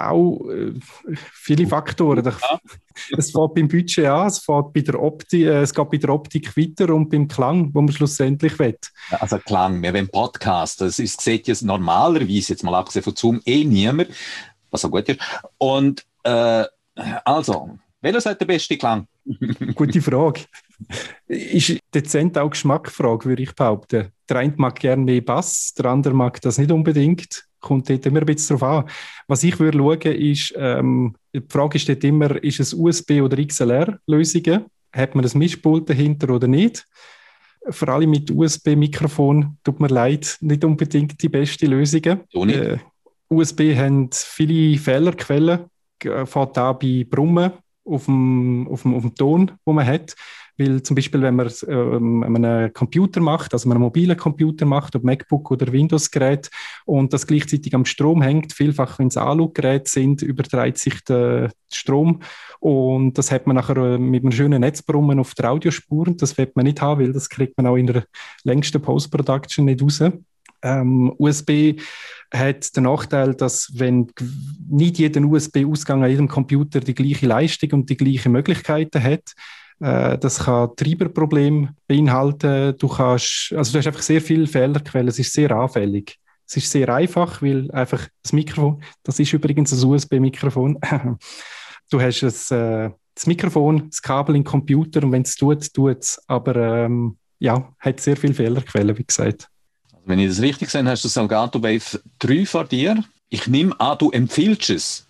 auch 0.00 0.48
äh, 0.48 0.72
viele 1.32 1.66
Faktoren. 1.66 2.32
Es 3.16 3.30
fängt 3.30 3.54
beim 3.54 3.68
Budget 3.68 4.06
an, 4.06 4.26
es, 4.26 4.38
fängt 4.38 4.72
bei 4.72 4.80
der 4.80 5.00
Optik, 5.00 5.46
äh, 5.46 5.62
es 5.62 5.74
geht 5.74 5.90
bei 5.90 5.98
der 5.98 6.10
Optik 6.10 6.56
weiter 6.56 6.94
und 6.94 7.08
beim 7.10 7.28
Klang, 7.28 7.70
wo 7.74 7.80
man 7.80 7.92
schlussendlich 7.92 8.58
will. 8.58 8.76
Also 9.10 9.38
Klang, 9.38 9.82
wir 9.82 9.92
wollen 9.92 10.08
Podcast, 10.08 10.80
das 10.80 10.98
ist, 10.98 11.20
sieht 11.20 11.48
jetzt 11.48 11.62
normalerweise, 11.62 12.52
jetzt 12.52 12.62
mal 12.62 12.74
abgesehen 12.74 13.02
von 13.02 13.16
Zoom, 13.16 13.40
eh 13.44 13.64
niemand, 13.64 14.08
was 14.70 14.84
auch 14.84 14.90
gut 14.90 15.08
ist. 15.08 15.20
Und 15.58 16.04
äh, 16.24 16.64
also, 17.24 17.78
welcher 18.00 18.18
ist 18.18 18.26
der 18.26 18.46
beste 18.46 18.76
Klang? 18.76 19.06
Gute 19.74 20.00
Frage. 20.00 20.42
Ist 21.26 21.78
dezent 21.94 22.38
auch 22.38 22.50
Geschmackfrage, 22.50 23.26
würde 23.26 23.42
ich 23.42 23.54
behaupten. 23.54 24.12
Der 24.28 24.36
eine 24.36 24.54
mag 24.56 24.78
gerne 24.78 25.02
mehr 25.04 25.20
Bass, 25.20 25.74
der 25.74 25.86
andere 25.86 26.14
mag 26.14 26.40
das 26.40 26.58
nicht 26.58 26.72
unbedingt 26.72 27.49
kommt 27.60 27.88
dort 27.88 28.06
immer 28.06 28.20
ein 28.20 28.26
bisschen 28.26 28.58
drauf 28.58 28.68
an. 28.68 28.90
Was 29.28 29.44
ich 29.44 29.58
würde 29.60 29.78
schauen, 29.78 30.16
ist, 30.16 30.54
ähm, 30.56 31.14
die 31.34 31.42
Frage 31.48 31.76
ist 31.76 31.88
dort 31.88 32.04
immer, 32.04 32.42
ist 32.42 32.60
es 32.60 32.74
USB- 32.74 33.22
oder 33.22 33.36
XLR-Lösungen? 33.36 34.64
Hat 34.92 35.14
man 35.14 35.22
das 35.22 35.34
Mischpult 35.34 35.88
dahinter 35.88 36.30
oder 36.30 36.48
nicht? 36.48 36.86
Vor 37.68 37.88
allem 37.88 38.10
mit 38.10 38.30
USB-Mikrofon, 38.30 39.58
tut 39.62 39.80
mir 39.80 39.88
leid, 39.88 40.38
nicht 40.40 40.64
unbedingt 40.64 41.22
die 41.22 41.28
beste 41.28 41.66
Lösung. 41.66 42.02
Äh, 42.54 42.78
USB 43.28 43.76
haben 43.76 44.10
viele 44.12 44.78
Fehlerquellen, 44.78 45.66
fährt 46.00 46.56
da 46.56 46.72
bei 46.72 47.06
Brummen 47.08 47.52
auf 47.84 48.06
dem, 48.06 48.66
auf, 48.68 48.82
dem, 48.82 48.94
auf 48.94 49.02
dem 49.02 49.14
Ton, 49.14 49.52
wo 49.64 49.72
man 49.72 49.86
hat, 49.86 50.14
Weil 50.60 50.82
zum 50.82 50.94
Beispiel, 50.94 51.22
wenn 51.22 51.36
man 51.36 51.50
ähm, 51.68 52.22
einen 52.22 52.70
Computer 52.74 53.20
macht, 53.20 53.54
also 53.54 53.70
einen 53.70 53.80
mobilen 53.80 54.16
Computer 54.16 54.66
macht, 54.66 54.94
ob 54.94 55.04
MacBook 55.04 55.50
oder 55.50 55.72
Windows-Gerät, 55.72 56.50
und 56.84 57.14
das 57.14 57.26
gleichzeitig 57.26 57.74
am 57.74 57.86
Strom 57.86 58.20
hängt, 58.20 58.52
vielfach, 58.52 58.98
wenn 58.98 59.08
es 59.08 59.16
Alu-Geräte 59.16 59.90
sind, 59.90 60.20
übertreibt 60.20 60.76
sich 60.76 61.02
der 61.04 61.50
Strom. 61.72 62.20
Und 62.58 63.16
das 63.16 63.32
hat 63.32 63.46
man 63.46 63.56
nachher 63.56 63.76
äh, 63.78 63.96
mit 63.96 64.22
einem 64.22 64.32
schönen 64.32 64.60
Netzbrummen 64.60 65.18
auf 65.18 65.32
der 65.32 65.50
Audiospuren. 65.50 66.18
Das 66.18 66.36
wird 66.36 66.54
man 66.56 66.66
nicht 66.66 66.82
haben, 66.82 67.00
weil 67.00 67.14
das 67.14 67.30
kriegt 67.30 67.56
man 67.56 67.66
auch 67.66 67.76
in 67.76 67.86
der 67.86 68.04
längsten 68.44 68.82
Post-Production 68.82 69.64
nicht 69.64 69.80
raus. 69.80 70.02
Ähm, 70.62 71.14
USB 71.16 71.80
hat 72.34 72.76
den 72.76 72.84
Nachteil, 72.84 73.34
dass 73.34 73.72
wenn 73.74 74.08
nicht 74.68 74.98
jeder 74.98 75.22
USB-Ausgang 75.22 76.04
an 76.04 76.10
jedem 76.10 76.28
Computer 76.28 76.80
die 76.80 76.94
gleiche 76.94 77.26
Leistung 77.26 77.70
und 77.72 77.88
die 77.88 77.96
gleichen 77.96 78.32
Möglichkeiten 78.32 79.02
hat, 79.02 79.32
das 79.80 80.40
kann 80.40 80.70
Treiberprobleme 80.76 81.74
beinhalten. 81.88 82.76
Du 82.78 82.88
kannst, 82.88 83.52
also 83.56 83.72
du 83.72 83.78
hast 83.78 83.86
einfach 83.86 84.02
sehr 84.02 84.20
viele 84.20 84.46
Fehlerquellen. 84.46 85.08
Es 85.08 85.18
ist 85.18 85.32
sehr 85.32 85.50
anfällig. 85.52 86.18
Es 86.46 86.56
ist 86.56 86.70
sehr 86.70 86.92
einfach, 86.92 87.40
weil 87.42 87.70
einfach 87.70 88.08
das 88.22 88.32
Mikrofon, 88.32 88.82
das 89.04 89.18
ist 89.18 89.32
übrigens 89.32 89.72
ein 89.72 89.88
USB-Mikrofon. 89.88 90.78
du 91.90 92.00
hast 92.00 92.22
es, 92.22 92.50
äh, 92.50 92.90
das 93.14 93.26
Mikrofon, 93.26 93.88
das 93.88 94.02
Kabel 94.02 94.36
im 94.36 94.44
Computer 94.44 95.02
und 95.02 95.12
wenn 95.12 95.22
es 95.22 95.36
tut, 95.36 95.72
tut 95.72 96.00
es. 96.00 96.20
Aber 96.26 96.56
ähm, 96.56 97.16
ja, 97.38 97.72
hat 97.78 98.00
sehr 98.00 98.16
viele 98.16 98.34
Fehlerquellen, 98.34 98.98
wie 98.98 99.04
gesagt. 99.04 99.48
Also 99.92 100.06
wenn 100.06 100.18
ich 100.18 100.28
das 100.28 100.40
richtig 100.40 100.70
sehe, 100.70 100.84
hast 100.84 101.04
du 101.04 101.08
Salgato 101.08 101.62
Wave 101.62 102.00
3 102.18 102.46
vor 102.46 102.64
dir. 102.64 103.02
Ich 103.28 103.46
nehme 103.46 103.78
an, 103.80 103.96
du 103.98 104.10
empfiehlst 104.10 104.70
es. 104.70 105.06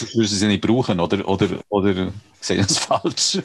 Es 0.00 0.40
ja 0.40 0.48
nicht 0.48 0.60
brauchen, 0.60 1.00
oder, 1.00 1.26
oder, 1.28 1.48
oder 1.68 2.12
sehe 2.40 2.56
ich 2.60 2.66
das 2.66 2.78
falsch? 2.78 3.42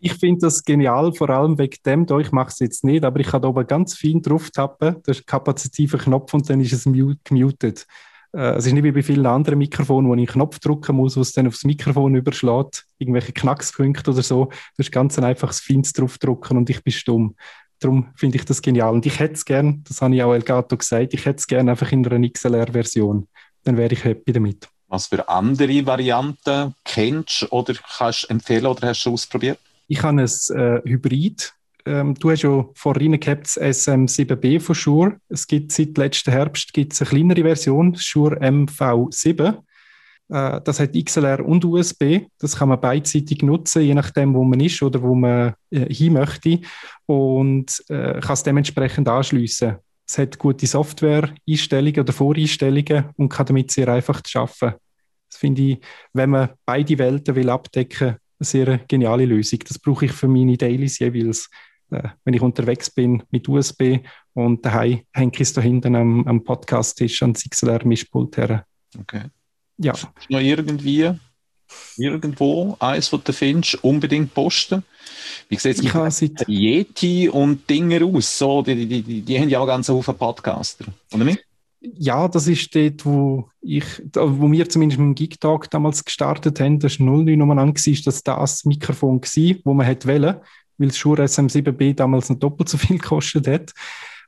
ich 0.00 0.14
finde 0.14 0.40
das 0.42 0.62
genial, 0.62 1.12
vor 1.12 1.30
allem 1.30 1.58
wegen 1.58 1.76
dem, 1.84 2.06
da, 2.06 2.18
ich 2.18 2.32
mache 2.32 2.48
es 2.48 2.58
jetzt 2.60 2.84
nicht, 2.84 3.04
aber 3.04 3.20
ich 3.20 3.26
kann 3.26 3.42
da 3.42 3.48
oben 3.48 3.66
ganz 3.66 3.96
fein 3.96 4.22
drauf 4.22 4.50
tappen, 4.50 4.96
ein 5.06 5.16
kapazitiver 5.26 5.98
Knopf 5.98 6.32
und 6.34 6.48
dann 6.48 6.60
ist 6.60 6.72
es 6.72 6.84
gemutet. 6.84 7.86
Äh, 8.32 8.56
es 8.56 8.66
ist 8.66 8.72
nicht 8.72 8.84
wie 8.84 8.92
bei 8.92 9.02
vielen 9.02 9.26
anderen 9.26 9.58
Mikrofonen, 9.58 10.08
wo 10.08 10.14
ich 10.14 10.18
einen 10.18 10.26
Knopf 10.26 10.58
drücken 10.58 10.96
muss, 10.96 11.16
was 11.16 11.32
dann 11.32 11.46
aufs 11.46 11.64
Mikrofon 11.64 12.14
überschlägt, 12.14 12.86
irgendwelche 12.98 13.32
Knackspunkte 13.32 14.10
oder 14.10 14.22
so. 14.22 14.46
Das 14.76 14.86
ist 14.86 14.92
ganz 14.92 15.18
ein 15.18 15.24
einfaches 15.24 15.60
Feins 15.60 15.92
draufdrücken 15.92 16.56
und 16.56 16.70
ich 16.70 16.82
bin 16.82 16.92
stumm. 16.92 17.34
Darum 17.80 18.08
finde 18.16 18.36
ich 18.36 18.44
das 18.44 18.60
genial. 18.60 18.92
Und 18.92 19.06
ich 19.06 19.20
hätte 19.20 19.34
es 19.34 19.44
gern, 19.44 19.84
das 19.86 20.02
habe 20.02 20.14
ich 20.14 20.22
auch 20.22 20.34
Elgato 20.34 20.76
gesagt, 20.76 21.14
ich 21.14 21.24
hätte 21.24 21.38
es 21.38 21.46
gern 21.46 21.68
einfach 21.68 21.92
in 21.92 22.06
einer 22.06 22.28
XLR-Version. 22.28 23.28
Dann 23.62 23.76
wäre 23.76 23.92
ich 23.92 24.04
happy 24.04 24.32
damit. 24.32 24.68
Was 24.88 25.06
für 25.06 25.28
andere 25.28 25.84
Varianten 25.84 26.74
kennst 26.84 27.42
du 27.42 27.46
oder 27.48 27.74
kannst 27.74 28.24
du 28.24 28.28
empfehlen 28.28 28.66
oder 28.66 28.88
hast 28.88 29.04
du 29.04 29.12
ausprobiert? 29.12 29.58
Ich 29.86 30.02
habe 30.02 30.22
ein 30.22 30.26
äh, 30.26 30.82
Hybrid. 30.88 31.52
Ähm, 31.84 32.14
du 32.14 32.30
hast 32.30 32.42
ja 32.42 32.64
vorhin 32.74 33.18
gehabt 33.20 33.44
das 33.44 33.86
SM7B 33.86 34.60
von 34.60 34.74
Shure. 34.74 35.16
Es 35.28 35.46
gibt 35.46 35.72
seit 35.72 35.96
letzten 35.98 36.30
Herbst 36.30 36.72
gibt's 36.72 37.00
eine 37.00 37.08
kleinere 37.10 37.42
Version, 37.42 37.94
Shure 37.96 38.40
MV7. 38.40 39.58
Äh, 40.30 40.60
das 40.62 40.80
hat 40.80 40.92
XLR 40.94 41.44
und 41.44 41.64
USB. 41.64 42.26
Das 42.38 42.56
kann 42.56 42.68
man 42.70 42.80
beidseitig 42.80 43.42
nutzen, 43.42 43.82
je 43.82 43.94
nachdem, 43.94 44.34
wo 44.34 44.44
man 44.44 44.60
ist 44.60 44.82
oder 44.82 45.02
wo 45.02 45.14
man 45.14 45.54
äh, 45.70 45.92
hin 45.92 46.14
möchte. 46.14 46.60
Und 47.06 47.84
äh, 47.88 48.20
kann 48.20 48.34
es 48.34 48.42
dementsprechend 48.42 49.08
anschliessen. 49.08 49.76
Es 50.08 50.16
hat 50.16 50.38
gute 50.38 50.66
Software-Einstellungen 50.66 52.00
oder 52.00 52.12
Voreinstellungen 52.14 53.10
und 53.16 53.28
kann 53.28 53.46
damit 53.46 53.70
sehr 53.70 53.88
einfach 53.88 54.22
arbeiten. 54.34 54.78
Das 55.28 55.38
finde 55.38 55.62
ich, 55.62 55.78
wenn 56.14 56.30
man 56.30 56.50
beide 56.64 56.96
Welten 56.98 57.36
will 57.36 57.50
abdecken, 57.50 58.08
eine 58.08 58.46
sehr 58.46 58.78
geniale 58.88 59.26
Lösung. 59.26 59.58
Das 59.68 59.78
brauche 59.78 60.06
ich 60.06 60.12
für 60.12 60.28
meine 60.28 60.56
Dailies 60.56 60.98
jeweils. 60.98 61.50
Äh, 61.90 62.08
wenn 62.24 62.34
ich 62.34 62.40
unterwegs 62.40 62.90
bin 62.90 63.22
mit 63.30 63.48
USB 63.48 63.98
und 64.34 64.64
daheim 64.64 65.00
hänge 65.12 65.32
ich 65.34 65.40
es 65.40 65.52
da 65.52 65.60
hinten 65.60 65.94
am, 65.94 66.26
am 66.26 66.44
Podcast-Tisch 66.44 67.22
an 67.22 67.32
XLR-Mischpult 67.32 68.36
her. 68.36 68.64
Okay. 68.98 69.24
Ja. 69.78 69.92
Noch 70.28 70.40
irgendwie 70.40 71.10
irgendwo 71.96 72.76
eins, 72.80 73.12
was 73.12 73.22
du 73.24 73.32
findest, 73.32 73.82
unbedingt 73.84 74.34
posten. 74.34 74.84
Wie 75.48 75.56
sieht 75.56 75.82
es 75.82 76.20
mit 76.20 76.48
Yeti 76.48 77.28
und 77.28 77.68
Dinger 77.68 78.04
aus? 78.04 78.38
So, 78.38 78.62
die, 78.62 78.86
die, 78.86 79.02
die, 79.02 79.22
die 79.22 79.38
haben 79.38 79.48
ja 79.48 79.60
auch 79.60 79.66
ganz 79.66 79.86
viele 79.86 80.02
Podcaster, 80.02 80.86
oder 81.12 81.24
nicht? 81.24 81.44
Ja, 81.80 82.26
das 82.26 82.48
ist 82.48 82.74
dort, 82.74 83.06
wo 83.06 83.50
ich, 83.60 83.84
wo 84.14 84.50
wir 84.50 84.68
zumindest 84.68 84.98
mit 84.98 85.06
dem 85.06 85.14
Gig-Tag 85.14 85.70
damals 85.70 86.04
gestartet 86.04 86.58
haben, 86.60 86.80
das 86.80 86.98
war 86.98 87.06
09 87.06 87.40
umeinander, 87.40 87.74
war 87.74 88.02
das 88.04 88.22
das 88.24 88.64
Mikrofon 88.64 89.20
gewesen, 89.20 89.60
wo 89.64 89.74
man 89.74 89.86
hätte 89.86 90.08
wählen, 90.08 90.36
weil 90.76 90.88
das 90.88 90.98
Shure 90.98 91.24
SM7B 91.24 91.94
damals 91.94 92.30
noch 92.30 92.38
doppelt 92.38 92.68
so 92.68 92.78
viel 92.78 92.98
gekostet 92.98 93.46
hat. 93.46 93.72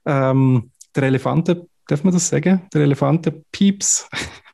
Ähm, 0.06 0.70
der 0.94 1.04
Elefanten, 1.04 1.68
darf 1.88 2.04
man 2.04 2.14
das 2.14 2.28
sagen? 2.28 2.62
Der 2.72 2.82
Elefanten-Pieps 2.82 4.08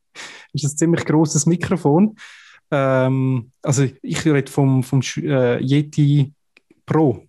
ist 0.55 0.65
ein 0.65 0.77
ziemlich 0.77 1.05
großes 1.05 1.45
Mikrofon. 1.47 2.17
Ähm, 2.71 3.53
also 3.63 3.87
ich 4.03 4.25
rede 4.25 4.51
vom, 4.51 4.83
vom 4.83 5.01
äh, 5.17 5.63
Yeti 5.63 6.33
Pro. 6.85 7.25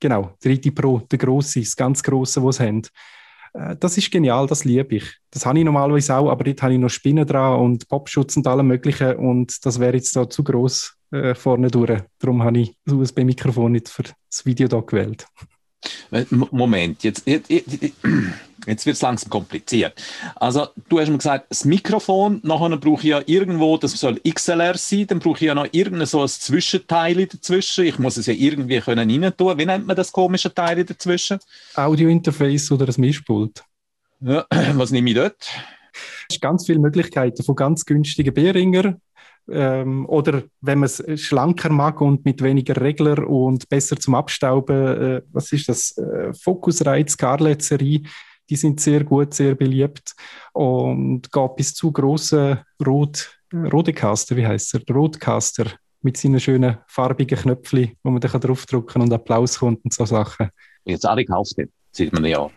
Genau, 0.00 0.34
der 0.42 0.52
Yeti 0.52 0.70
Pro, 0.70 1.00
der 1.00 1.18
grosse, 1.18 1.60
das 1.60 1.76
ganz 1.76 2.02
grosse, 2.02 2.42
was 2.42 2.60
haben. 2.60 2.82
Äh, 3.52 3.76
das 3.76 3.98
ist 3.98 4.10
genial, 4.10 4.46
das 4.46 4.64
liebe 4.64 4.96
ich. 4.96 5.04
Das 5.30 5.46
habe 5.46 5.58
ich 5.58 5.64
normalerweise 5.64 6.16
auch, 6.16 6.30
aber 6.30 6.44
dort 6.44 6.62
habe 6.62 6.74
ich 6.74 6.78
noch 6.78 6.88
Spinnen 6.88 7.26
dran 7.26 7.60
und 7.60 7.88
Popschutz 7.88 8.36
und 8.36 8.46
allem 8.46 8.66
Möglichen 8.66 9.16
und 9.16 9.64
das 9.64 9.78
wäre 9.78 9.94
jetzt 9.96 10.16
da 10.16 10.28
zu 10.28 10.42
groß 10.42 10.96
äh, 11.12 11.34
vorne 11.34 11.68
durch. 11.68 12.02
Darum 12.18 12.42
habe 12.42 12.60
ich 12.60 12.76
das 12.84 12.94
USB-Mikrofon 12.94 13.72
nicht 13.72 13.88
für 13.88 14.02
das 14.02 14.46
Video 14.46 14.68
da 14.68 14.80
gewählt. 14.80 15.26
Moment, 16.50 17.02
jetzt, 17.04 17.26
jetzt, 17.26 17.50
jetzt 17.50 17.78
wird 18.66 18.88
es 18.88 19.02
langsam 19.02 19.30
kompliziert. 19.30 19.94
Also, 20.36 20.68
du 20.88 21.00
hast 21.00 21.08
mir 21.08 21.18
gesagt, 21.18 21.46
das 21.48 21.64
Mikrofon, 21.64 22.40
nachher 22.42 22.76
brauche 22.76 23.00
ich 23.00 23.08
ja 23.08 23.22
irgendwo, 23.26 23.76
das 23.76 23.92
soll 23.92 24.20
XLR 24.20 24.76
sein, 24.76 25.06
dann 25.06 25.18
brauche 25.18 25.36
ich 25.36 25.42
ja 25.42 25.54
noch 25.54 25.68
irgendein 25.72 26.06
so 26.06 26.22
ein 26.22 26.28
Zwischenteil 26.28 27.26
dazwischen. 27.26 27.84
Ich 27.84 27.98
muss 27.98 28.16
es 28.16 28.26
ja 28.26 28.34
irgendwie 28.34 28.80
können 28.80 29.10
rein 29.10 29.36
tun. 29.36 29.58
Wie 29.58 29.66
nennt 29.66 29.86
man 29.86 29.96
das 29.96 30.12
komische 30.12 30.52
Teil 30.52 30.84
dazwischen? 30.84 31.38
Audio-Interface 31.74 32.72
oder 32.72 32.86
das 32.86 32.98
Mischpult. 32.98 33.64
Ja, 34.20 34.46
was 34.74 34.90
nehme 34.90 35.10
ich 35.10 35.16
dort? 35.16 35.48
Es 36.28 36.34
gibt 36.34 36.42
ganz 36.42 36.66
viele 36.66 36.78
Möglichkeiten, 36.78 37.42
von 37.42 37.56
ganz 37.56 37.84
günstigen 37.84 38.32
Behringer 38.32 38.96
ähm, 39.50 40.06
oder 40.06 40.44
wenn 40.60 40.78
man 40.78 40.86
es 40.86 41.02
schlanker 41.20 41.70
mag 41.70 42.00
und 42.00 42.24
mit 42.24 42.42
weniger 42.42 42.80
Regler 42.80 43.26
und 43.26 43.68
besser 43.68 43.96
zum 43.96 44.14
Abstauben, 44.14 44.76
äh, 44.76 45.22
was 45.32 45.52
ist 45.52 45.68
das? 45.68 45.98
Äh, 45.98 46.32
Focusrite, 46.34 47.10
Scarlett 47.10 47.62
Serie, 47.62 48.02
die 48.50 48.56
sind 48.56 48.80
sehr 48.80 49.04
gut, 49.04 49.32
sehr 49.32 49.54
beliebt 49.54 50.14
und 50.52 51.30
geht 51.30 51.56
bis 51.56 51.74
zu 51.74 51.90
großen 51.90 52.58
Rot, 52.84 53.38
Rodecaster, 53.52 54.36
wie 54.36 54.46
heißt 54.46 54.74
er? 54.74 54.94
Rotcaster 54.94 55.66
mit 56.02 56.16
seinen 56.16 56.40
schönen 56.40 56.78
farbigen 56.86 57.38
Knöpfchen, 57.38 57.96
wo 58.02 58.10
man 58.10 58.20
dann 58.20 58.40
draufdrücken 58.40 58.88
kann 58.88 59.02
und 59.02 59.12
Applaus 59.12 59.58
kommt 59.58 59.84
und 59.84 59.92
so 59.92 60.04
Sachen. 60.04 60.50
Jetzt 60.84 61.06
alle 61.06 61.24
gekauft, 61.24 61.54
sieht 61.92 62.12
man 62.12 62.24
ja 62.24 62.50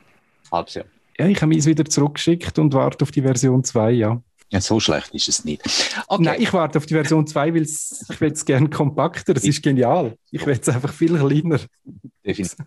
halbes 0.52 0.76
Jahr. 0.76 0.86
Ja, 1.18 1.28
ich 1.28 1.38
habe 1.38 1.48
mich 1.48 1.66
wieder 1.66 1.86
zurückgeschickt 1.86 2.58
und 2.58 2.74
warte 2.74 3.04
auf 3.04 3.12
die 3.12 3.22
Version 3.22 3.64
2, 3.64 3.92
ja. 3.92 4.22
Ja, 4.50 4.62
so 4.62 4.80
schlecht 4.80 5.14
ist 5.14 5.28
es 5.30 5.46
nicht. 5.46 5.62
Okay. 6.08 6.24
Nein, 6.24 6.42
ich 6.42 6.54
warte 6.54 6.78
auf 6.78 6.86
die 6.86 6.94
Version 6.94 7.26
2, 7.26 7.54
weil 7.54 7.64
ich 7.64 8.22
will 8.22 8.32
es 8.32 8.46
gerne 8.46 8.70
kompakter. 8.70 9.34
Das 9.34 9.44
ist 9.44 9.64
genial. 9.64 10.16
Ich 10.30 10.46
will 10.46 10.58
es 10.60 10.70
einfach 10.70 10.94
viel 10.94 11.18
kleiner. 11.18 11.60
Definitiv. 12.24 12.58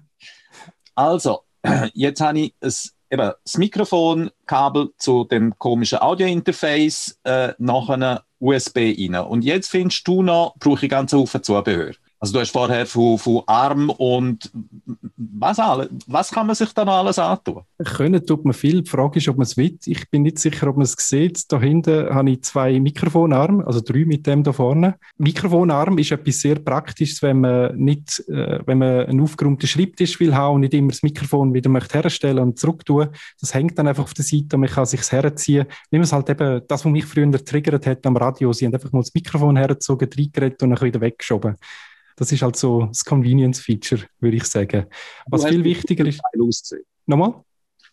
Also, 0.97 1.43
jetzt 1.95 2.21
habe 2.21 2.41
ich 2.41 2.55
es, 2.61 2.93
eben, 3.11 3.33
das 3.43 3.59
Mikrofonkabel 3.59 4.91
zu 4.99 5.25
dem 5.25 5.59
komischen 5.59 6.01
Audio-Interface 6.01 7.19
äh, 7.25 7.53
nach 7.59 7.89
einem 7.89 8.19
USB 8.39 8.77
rein. 8.99 9.15
Und 9.15 9.45
jetzt 9.45 9.71
findest 9.71 10.07
du 10.07 10.23
noch, 10.23 10.55
brauche 10.59 10.87
ich 10.87 10.91
ganz 10.91 11.13
viel 11.13 11.43
Zubehör. 11.43 11.93
Also 12.19 12.33
du 12.33 12.41
hast 12.41 12.51
vorher 12.51 12.87
von, 12.87 13.19
von 13.19 13.43
Arm 13.47 13.91
und 13.91 14.51
was, 15.17 15.59
alles, 15.59 15.89
was 16.07 16.31
kann 16.31 16.47
man 16.47 16.57
sich 16.57 16.73
dann 16.73 16.89
alles 16.89 17.19
antun? 17.19 17.63
Können 17.85 18.25
tut 18.25 18.45
man 18.45 18.55
viel. 18.55 18.83
Die 18.83 18.91
Frage 18.91 19.19
ist, 19.19 19.29
ob 19.29 19.37
man 19.37 19.45
es 19.45 19.57
will. 19.57 19.79
Ich 19.85 20.09
bin 20.11 20.23
nicht 20.23 20.39
sicher, 20.39 20.69
ob 20.69 20.77
man 20.77 20.85
es 20.85 20.95
sieht. 20.99 21.51
Da 21.53 21.61
hinten 21.61 22.15
habe 22.15 22.31
ich 22.31 22.43
zwei 22.43 22.81
Mikrofonarme, 22.81 23.67
also 23.67 23.81
drei 23.81 24.05
mit 24.07 24.27
dem 24.27 24.43
da 24.43 24.53
vorne. 24.53 24.97
Mikrofonarm 25.19 25.99
ist 25.99 26.13
etwas 26.13 26.41
sehr 26.41 26.57
Praktisches, 26.57 27.23
wenn 27.23 27.41
man 27.41 27.77
nicht, 27.77 28.25
äh, 28.29 28.61
wenn 28.65 28.79
man 28.79 29.07
einen 29.07 29.21
aufgeräumten 29.21 29.69
Schreibtisch 29.69 30.19
will 30.19 30.35
haben 30.35 30.57
und 30.57 30.61
nicht 30.63 30.75
immer 30.75 30.89
das 30.89 31.03
Mikrofon 31.03 31.53
wieder 31.53 31.69
möchte 31.69 31.99
herstellen 32.01 32.39
und 32.39 32.59
zurück 32.59 32.85
tun. 32.85 33.09
Das 33.41 33.53
hängt 33.53 33.79
dann 33.79 33.89
einfach 33.89 34.05
auf 34.05 34.15
der 34.15 34.25
Seite 34.25 34.57
und 34.57 34.61
man 34.61 34.71
kann 34.71 34.87
sich 34.87 35.01
herziehen. 35.13 35.67
Wie 35.91 35.99
man 35.99 36.05
es 36.05 36.13
halt 36.13 36.31
eben, 36.31 36.63
das, 36.67 36.85
was 36.85 36.93
mich 36.93 37.05
früher 37.05 37.31
triggert 37.45 37.87
hat 37.87 38.07
am 38.07 38.17
Radio, 38.17 38.53
sie 38.53 38.67
haben 38.67 38.75
einfach 38.75 38.93
mal 38.93 39.01
das 39.01 39.15
Mikrofon 39.15 39.57
hergezogen, 39.57 40.09
reingeredet 40.17 40.63
und 40.63 40.71
dann 40.71 40.81
wieder 40.81 41.01
weggeschoben. 41.01 41.57
Das 42.17 42.33
ist 42.33 42.43
halt 42.43 42.57
so 42.57 42.87
das 42.87 43.05
Convenience-Feature, 43.05 44.03
würde 44.21 44.37
ich 44.37 44.45
sagen. 44.45 44.87
Was 45.27 45.45
viel 45.45 45.63
wichtiger 45.63 46.07
ist. 46.07 46.21
Geil 46.23 46.43
ausgesehen. 46.43 46.85
Nochmal? 47.05 47.45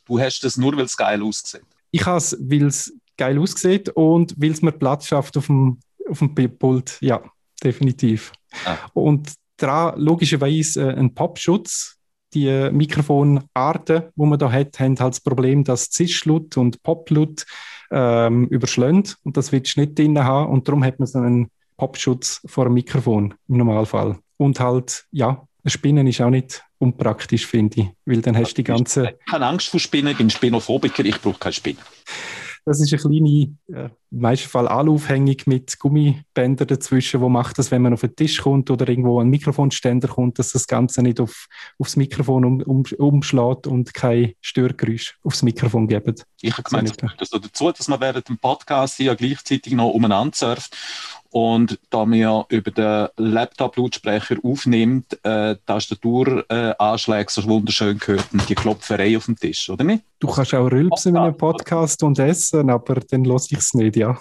Du 0.06 0.20
hast 0.20 0.42
das 0.44 0.58
nur, 0.58 0.76
weil 0.76 0.86
es 0.86 0.98
geil 0.98 1.22
aussieht. 1.22 1.64
Ich 1.92 2.06
habe 2.06 2.18
es, 2.18 2.38
weil 2.40 2.66
es 2.66 2.94
geil 3.18 3.38
aussieht 3.38 3.90
und 3.90 4.34
weil 4.38 4.52
es 4.52 4.62
mir 4.62 4.72
Platz 4.72 5.08
schafft 5.08 5.38
auf 5.38 5.48
dem, 5.48 5.80
auf 6.10 6.20
dem 6.20 6.34
Pult. 6.58 6.98
Ja, 7.02 7.22
definitiv. 7.64 8.32
Ah. 8.66 8.78
Und 8.94 9.34
daran 9.58 10.00
logischerweise 10.00 10.90
äh, 10.90 10.96
ein 10.96 11.14
Popschutz. 11.14 11.98
Die 12.34 12.48
äh, 12.48 12.72
Mikrofonarten, 12.72 14.04
die 14.16 14.26
man 14.26 14.40
da 14.40 14.52
hat, 14.52 14.80
haben 14.80 14.98
halt 15.00 15.14
das 15.14 15.22
Problem, 15.22 15.64
dass 15.64 15.92
Zischlut 15.92 16.58
und 16.58 16.82
Poplut 16.82 17.46
ähm, 17.92 18.48
überschlägt 18.48 19.18
und 19.24 19.38
das 19.38 19.52
willst 19.52 19.78
du 19.78 19.82
nicht 19.82 20.00
drin 20.00 20.18
haben 20.18 20.52
und 20.52 20.68
darum 20.68 20.84
hat 20.84 20.98
man 20.98 21.06
so 21.06 21.20
einen 21.20 21.52
Popschutz 21.78 22.42
vor 22.46 22.66
dem 22.66 22.74
Mikrofon 22.74 23.34
im 23.48 23.58
Normalfall. 23.58 24.20
Und 24.38 24.60
halt, 24.60 25.06
ja, 25.12 25.48
Spinnen 25.66 26.08
ist 26.08 26.22
auch 26.22 26.30
nicht 26.30 26.64
unpraktisch, 26.80 27.46
finde 27.46 27.82
ich, 27.82 27.88
weil 28.06 28.22
dann 28.22 28.36
hast 28.36 28.54
du 28.54 28.56
die 28.56 28.64
ganze... 28.64 29.02
Ich 29.02 29.08
habe 29.08 29.18
keine 29.30 29.46
Angst 29.48 29.70
vor 29.70 29.80
Spinnen, 29.80 30.12
ich 30.12 30.18
bin 30.18 30.30
Spinophobiker, 30.30 31.06
ich 31.06 31.22
brauche 31.22 31.40
keine 31.40 31.54
Spinnen. 31.54 31.82
Das 32.66 32.80
ist 32.80 32.94
eine 32.94 33.02
kleine, 33.02 33.56
äh, 33.68 33.90
im 34.12 34.20
meisten 34.20 34.50
Fall 34.50 34.68
Aluhängung 34.68 35.36
mit 35.46 35.78
Gummibändern 36.34 36.68
dazwischen, 36.68 37.22
wo 37.22 37.30
macht 37.30 37.58
das, 37.58 37.72
wenn 37.72 37.82
man 37.82 37.94
auf 37.94 38.02
den 38.02 38.16
Tisch 38.16 38.42
kommt 38.42 38.70
oder 38.70 38.88
irgendwo 38.88 39.20
ein 39.20 39.30
Mikrofonständer 39.30 40.08
kommt, 40.08 40.40
dass 40.40 40.52
das 40.52 40.68
Ganze 40.68 41.02
nicht 41.02 41.20
auf, 41.20 41.48
aufs 41.78 41.96
Mikrofon 41.96 42.46
um, 42.46 42.62
um, 42.62 42.84
umschlägt 42.98 43.68
und 43.68 43.94
kein 43.94 44.34
Störgeräusch 44.42 45.18
aufs 45.24 45.44
Mikrofon 45.44 45.88
gibt. 45.88 46.26
Ich 46.42 46.54
habe 46.54 46.64
gemeint, 46.64 46.96
das 47.18 47.30
dazu, 47.30 47.72
dass 47.72 47.88
man 47.88 48.02
während 48.02 48.28
dem 48.28 48.38
Podcast 48.38 48.98
hier 48.98 49.16
gleichzeitig 49.16 49.74
noch 49.74 49.92
umeinander 49.92 50.36
surft 50.36 50.76
und 51.30 51.80
da 51.90 52.06
mir 52.06 52.46
über 52.50 52.72
den 52.72 53.08
Laptop-Lautsprecher 53.18 54.38
aufnimmt, 54.44 55.18
äh, 55.24 55.56
Tastaturanschläge 55.66 57.28
äh, 57.28 57.32
so 57.32 57.44
wunderschön 57.46 57.98
gehört 57.98 58.28
und 58.34 58.48
die 58.48 58.56
Klopferei 58.56 59.18
auf 59.18 59.26
dem 59.26 59.36
Tisch, 59.36 59.70
oder 59.70 59.84
nicht? 59.84 60.04
Du 60.20 60.28
kannst 60.28 60.54
auch 60.54 60.72
rülpsen 60.72 61.16
in 61.16 61.22
einem 61.22 61.38
Podcast 61.38 62.04
und 62.04 62.20
essen, 62.20 62.70
aber 62.70 62.96
dann 62.96 63.24
lasse 63.24 63.50
ich 63.52 63.60
es 63.60 63.74
nicht, 63.74 63.96
ja. 63.96 64.20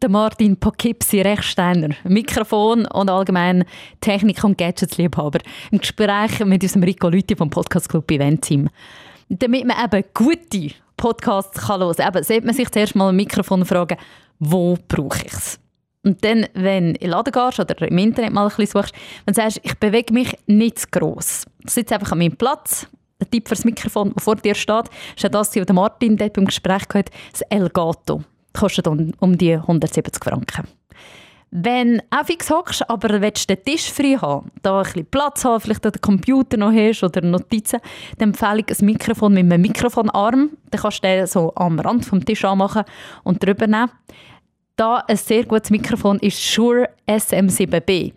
Der 0.00 0.08
Martin 0.08 0.56
Pakipsi 0.56 1.20
Rechsteiner, 1.20 1.94
Mikrofon 2.04 2.86
und 2.86 3.10
allgemein 3.10 3.64
Technik- 4.00 4.44
und 4.44 4.56
Gadgets-Liebhaber, 4.56 5.40
im 5.70 5.78
Gespräch 5.78 6.44
mit 6.44 6.62
unserem 6.62 6.84
Rico 6.84 7.08
Lüthi 7.08 7.34
vom 7.34 7.50
Podcast 7.50 7.88
Club 7.88 8.10
Event 8.10 8.42
Team. 8.42 8.68
Damit 9.28 9.66
man 9.66 9.76
eben 9.84 10.04
gute 10.14 10.74
Podcasts 10.96 11.60
kann 11.66 11.80
hören 11.80 11.96
kann, 11.96 12.22
sollte 12.22 12.46
man 12.46 12.54
sich 12.54 12.70
zuerst 12.70 12.94
mal 12.94 13.08
ein 13.08 13.16
Mikrofon 13.16 13.64
fragen, 13.64 13.98
wo 14.38 14.78
brauche 14.86 15.26
ich 15.26 15.32
es? 15.32 15.60
Und 16.04 16.24
dann, 16.24 16.46
wenn 16.54 16.94
du 16.94 17.00
in 17.00 17.00
den 17.00 17.10
Laden 17.10 17.32
gehst 17.32 17.58
oder 17.58 17.88
im 17.88 17.98
Internet 17.98 18.32
mal 18.32 18.44
ein 18.44 18.48
bisschen 18.56 18.80
suchst, 18.80 18.94
dann 19.26 19.34
sagst 19.34 19.56
du, 19.58 19.60
ich 19.64 19.74
bewege 19.78 20.14
mich 20.14 20.36
nicht 20.46 20.78
zu 20.78 20.86
gross. 20.90 21.44
Ich 21.64 21.70
sitze 21.70 21.94
einfach 21.94 22.12
an 22.12 22.18
meinem 22.18 22.36
Platz, 22.36 22.86
ein 23.20 23.30
Tipp 23.30 23.48
für 23.48 23.56
das 23.56 23.64
Mikrofon, 23.64 24.12
das 24.14 24.24
vor 24.24 24.36
dir 24.36 24.54
steht, 24.54 24.88
ist 25.16 25.22
ja 25.24 25.28
das, 25.28 25.54
was 25.56 25.68
Martin 25.72 26.16
dort 26.16 26.34
beim 26.34 26.44
Gespräch 26.44 26.86
gehört, 26.86 27.10
das 27.32 27.42
Elgato. 27.42 28.22
Kostet 28.58 28.88
um, 28.88 29.12
um 29.20 29.38
die 29.38 29.54
170 29.54 30.22
Franken. 30.22 30.66
Wenn 31.50 32.02
du 32.10 32.24
fix 32.24 32.50
hockst, 32.50 32.88
aber 32.90 33.22
willst 33.22 33.48
den 33.48 33.62
Tisch 33.62 33.90
frei 33.90 34.18
haben, 34.20 34.50
da 34.62 34.78
ein 34.78 34.84
bisschen 34.84 35.06
Platz 35.06 35.44
haben, 35.44 35.60
vielleicht 35.60 35.84
den 35.84 35.92
Computer 35.92 36.58
noch 36.58 36.72
hast 36.72 37.02
oder 37.02 37.22
Notizen, 37.22 37.80
dann 38.18 38.30
empfehle 38.30 38.64
ich 38.66 38.78
ein 38.78 38.84
Mikrofon 38.84 39.32
mit 39.32 39.44
einem 39.44 39.62
Mikrofonarm. 39.62 40.50
Dann 40.70 40.80
kannst 40.80 41.04
du 41.04 41.08
den 41.08 41.26
so 41.26 41.52
am 41.54 41.78
Rand 41.78 42.04
vom 42.04 42.22
Tisch 42.22 42.44
anmachen 42.44 42.82
und 43.24 43.42
drüber 43.42 43.66
nehmen. 43.66 43.90
Da 44.76 45.04
ein 45.08 45.16
sehr 45.16 45.44
gutes 45.44 45.70
Mikrofon 45.70 46.18
ist 46.18 46.40
Shure 46.42 46.90
SM7B. 47.08 48.12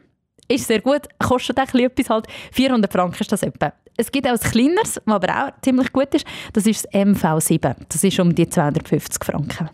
Ist 0.49 0.67
sehr 0.67 0.81
gut, 0.81 1.03
kostet 1.17 1.59
auch 1.59 1.73
etwas 1.73 2.09
halt. 2.09 2.27
400 2.51 2.91
Franken 2.91 3.21
ist 3.21 3.31
das 3.31 3.43
etwa. 3.43 3.71
Es 3.95 4.11
gibt 4.11 4.27
auch 4.27 4.31
ein 4.31 4.39
kleineres, 4.39 4.99
was 5.05 5.15
aber 5.15 5.47
auch 5.47 5.61
ziemlich 5.61 5.93
gut 5.93 6.13
ist. 6.13 6.25
Das 6.51 6.65
ist 6.65 6.85
das 6.85 6.93
MV7. 6.93 7.75
Das 7.87 8.03
ist 8.03 8.19
um 8.19 8.35
die 8.35 8.49
250 8.49 9.23
Franken. 9.23 9.69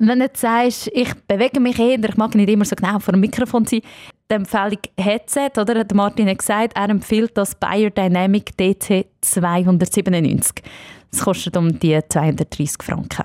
Wenn 0.00 0.20
du 0.20 0.26
jetzt 0.26 0.40
sagst, 0.40 0.90
ich 0.94 1.12
bewege 1.26 1.58
mich 1.58 1.78
eher, 1.78 1.98
ich 1.98 2.16
mag 2.16 2.34
nicht 2.36 2.48
immer 2.48 2.64
so 2.64 2.76
genau 2.76 3.00
vor 3.00 3.12
dem 3.12 3.20
Mikrofon 3.20 3.66
sein, 3.66 3.80
dann 4.28 4.42
empfehle 4.42 4.78
ich 4.80 5.04
Headset, 5.04 5.50
oder? 5.58 5.84
Der 5.84 5.96
Martin 5.96 6.28
hat 6.28 6.38
gesagt, 6.38 6.76
er 6.76 6.88
empfiehlt 6.88 7.36
das 7.36 7.56
Biodynamic 7.56 8.56
DC 8.56 9.06
297. 9.20 10.62
Das 11.10 11.20
kostet 11.22 11.56
um 11.56 11.78
die 11.80 11.98
230 12.08 12.76
Franken. 12.80 13.24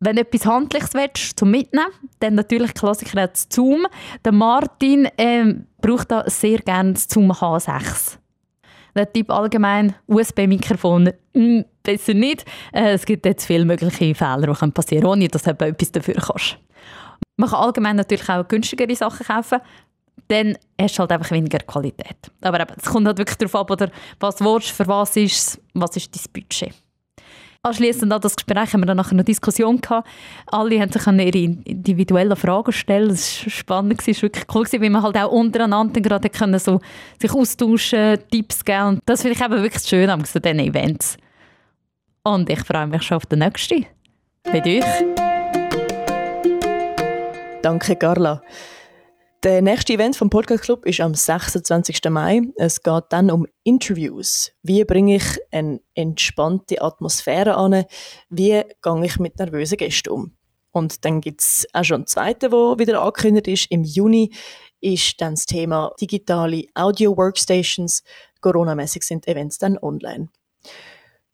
Wenn 0.00 0.14
du 0.14 0.22
etwas 0.22 0.46
Handliches 0.46 0.94
willst, 0.94 1.36
zum 1.36 1.50
Mitnehmen, 1.50 1.90
dann 2.20 2.36
natürlich 2.36 2.72
Klassiker 2.72 3.26
das 3.26 3.48
Zoom. 3.50 3.86
Der 4.24 4.30
Martin 4.30 5.08
ähm, 5.18 5.66
braucht 5.80 6.12
da 6.12 6.22
sehr 6.30 6.58
gerne 6.58 6.92
das 6.92 7.08
Zoom 7.08 7.32
H6. 7.32 8.18
Der 8.98 9.12
Typ 9.12 9.30
allgemein 9.30 9.94
USB-Mikrofon 10.08 11.12
mm, 11.32 11.60
besser 11.84 12.14
nicht. 12.14 12.44
Äh, 12.72 12.94
es 12.94 13.06
gibt 13.06 13.24
jetzt 13.26 13.46
viele 13.46 13.64
mögliche 13.64 14.12
Fehler, 14.12 14.40
die 14.40 14.70
passieren 14.72 15.02
können, 15.02 15.12
ohne 15.12 15.28
dass 15.28 15.44
du 15.44 15.50
etwas 15.50 15.92
dafür 15.92 16.14
kannst. 16.14 16.58
Man 17.36 17.48
kann 17.48 17.60
allgemein 17.60 17.94
natürlich 17.94 18.28
auch 18.28 18.48
günstigere 18.48 18.96
Sachen 18.96 19.24
kaufen. 19.24 19.60
Dann 20.26 20.58
hast 20.80 20.96
du 20.96 21.02
halt 21.02 21.12
einfach 21.12 21.30
weniger 21.30 21.60
Qualität. 21.60 22.16
Aber 22.40 22.66
es 22.76 22.86
kommt 22.86 23.06
halt 23.06 23.18
wirklich 23.18 23.38
darauf 23.38 23.54
ab, 23.54 23.70
oder 23.70 23.88
was 24.18 24.40
willst, 24.40 24.72
für 24.72 24.88
was 24.88 25.14
ist 25.14 25.32
es, 25.32 25.60
was 25.74 25.96
ist 25.96 26.16
dein 26.16 26.32
Budget. 26.32 26.74
Anschließend 27.62 28.12
an 28.12 28.20
das 28.20 28.36
Gespräch 28.36 28.72
haben 28.72 28.82
wir 28.82 28.86
dann 28.86 28.98
nachher 28.98 29.12
eine 29.12 29.24
Diskussion 29.24 29.80
gehabt. 29.80 30.08
Alle 30.46 30.80
haben 30.80 30.92
sich 30.92 31.04
ihre 31.06 31.38
individuellen 31.38 32.36
Fragen 32.36 32.72
stellen. 32.72 33.10
Es 33.10 33.44
war 33.44 33.50
spannend, 33.50 34.00
es 34.00 34.06
war 34.06 34.22
wirklich 34.22 34.44
cool, 34.54 34.66
weil 34.80 34.90
man 34.90 35.02
halt 35.02 35.16
auch 35.16 35.32
untereinander 35.32 36.00
gerade 36.00 36.30
können 36.30 36.58
so 36.60 36.80
sich 37.20 37.32
austauschen, 37.32 38.18
Tipps 38.30 38.64
geben. 38.64 38.86
Und 38.86 39.00
das 39.06 39.22
finde 39.22 39.36
ich 39.36 39.44
eben 39.44 39.62
wirklich 39.62 39.82
schön 39.82 40.08
an 40.08 40.22
diesen 40.22 40.58
Events. 40.60 41.16
Und 42.22 42.48
ich 42.48 42.60
freue 42.60 42.86
mich 42.86 43.02
schon 43.02 43.16
auf 43.16 43.26
den 43.26 43.40
nächsten. 43.40 43.86
Mit 44.52 44.64
euch. 44.64 44.84
Danke, 47.62 47.96
Carla. 47.96 48.40
Der 49.44 49.62
nächste 49.62 49.92
Event 49.92 50.16
vom 50.16 50.30
Podcast 50.30 50.64
Club 50.64 50.84
ist 50.84 51.00
am 51.00 51.14
26. 51.14 52.00
Mai. 52.10 52.42
Es 52.56 52.82
geht 52.82 53.04
dann 53.10 53.30
um 53.30 53.46
Interviews. 53.62 54.50
Wie 54.64 54.84
bringe 54.84 55.14
ich 55.14 55.38
eine 55.52 55.80
entspannte 55.94 56.82
Atmosphäre 56.82 57.54
an? 57.54 57.84
Wie 58.30 58.64
gehe 58.82 59.04
ich 59.04 59.18
mit 59.20 59.38
nervösen 59.38 59.78
Gästen 59.78 60.10
um? 60.10 60.32
Und 60.72 61.04
dann 61.04 61.20
gibt 61.20 61.42
es 61.42 61.68
auch 61.72 61.84
schon 61.84 61.98
einen 61.98 62.06
zweiten, 62.08 62.50
der 62.50 62.78
wieder 62.78 63.00
angekündigt 63.00 63.46
ist. 63.46 63.70
Im 63.70 63.84
Juni 63.84 64.32
ist 64.80 65.20
dann 65.20 65.34
das 65.34 65.46
Thema 65.46 65.92
digitale 66.00 66.64
Audio-Workstations. 66.74 68.02
Corona-mäßig 68.40 69.04
sind 69.04 69.28
Events 69.28 69.58
dann 69.58 69.78
online. 69.78 70.30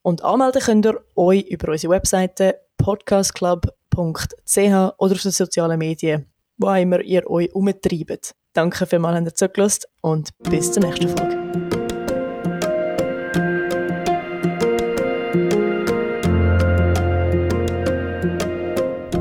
Und 0.03 0.23
anmelden 0.23 0.61
könnt 0.61 0.85
ihr 0.85 1.03
euch 1.17 1.47
über 1.47 1.73
unsere 1.73 1.95
Webseite 1.95 2.61
podcastclub.ch 2.77 3.73
oder 3.97 5.15
auf 5.15 5.23
den 5.23 5.33
sozialen 5.33 5.79
Medien 5.79 6.34
wo 6.59 6.73
immer 6.75 7.01
ihr 7.01 7.29
euch 7.31 7.55
umtreibt. 7.55 8.35
Danke 8.53 8.87
vielmals, 8.87 9.25
dass 9.25 9.33
ihr 9.33 9.49
zugelassen 9.49 9.85
und 10.01 10.31
bis 10.39 10.73
zur 10.73 10.85
nächsten 10.85 11.09
Folge. 11.09 11.35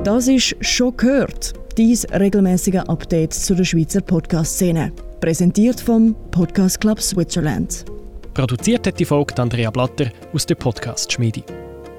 Das 0.04 0.28
ist 0.28 0.56
«Schon 0.60 0.96
gehört», 0.98 1.54
dies 1.78 2.06
regelmäßige 2.12 2.82
Update 2.88 3.34
zu 3.34 3.56
der 3.56 3.64
Schweizer 3.64 4.02
Podcast-Szene. 4.02 4.92
Präsentiert 5.22 5.80
vom 5.80 6.14
Podcast 6.30 6.82
Club 6.82 7.00
Switzerland. 7.00 7.86
Produziert 8.34 8.86
hat 8.86 9.00
die 9.00 9.06
Folge 9.06 9.42
Andrea 9.42 9.72
Blatter 9.72 10.12
aus 10.34 10.46
der 10.46 10.56
Podcast-Schmiede. 10.56 11.44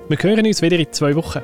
Wir 0.09 0.19
hören 0.19 0.47
uns 0.47 0.61
wieder 0.61 0.79
in 0.79 0.93
zwei 0.93 1.17
Wochen. 1.17 1.41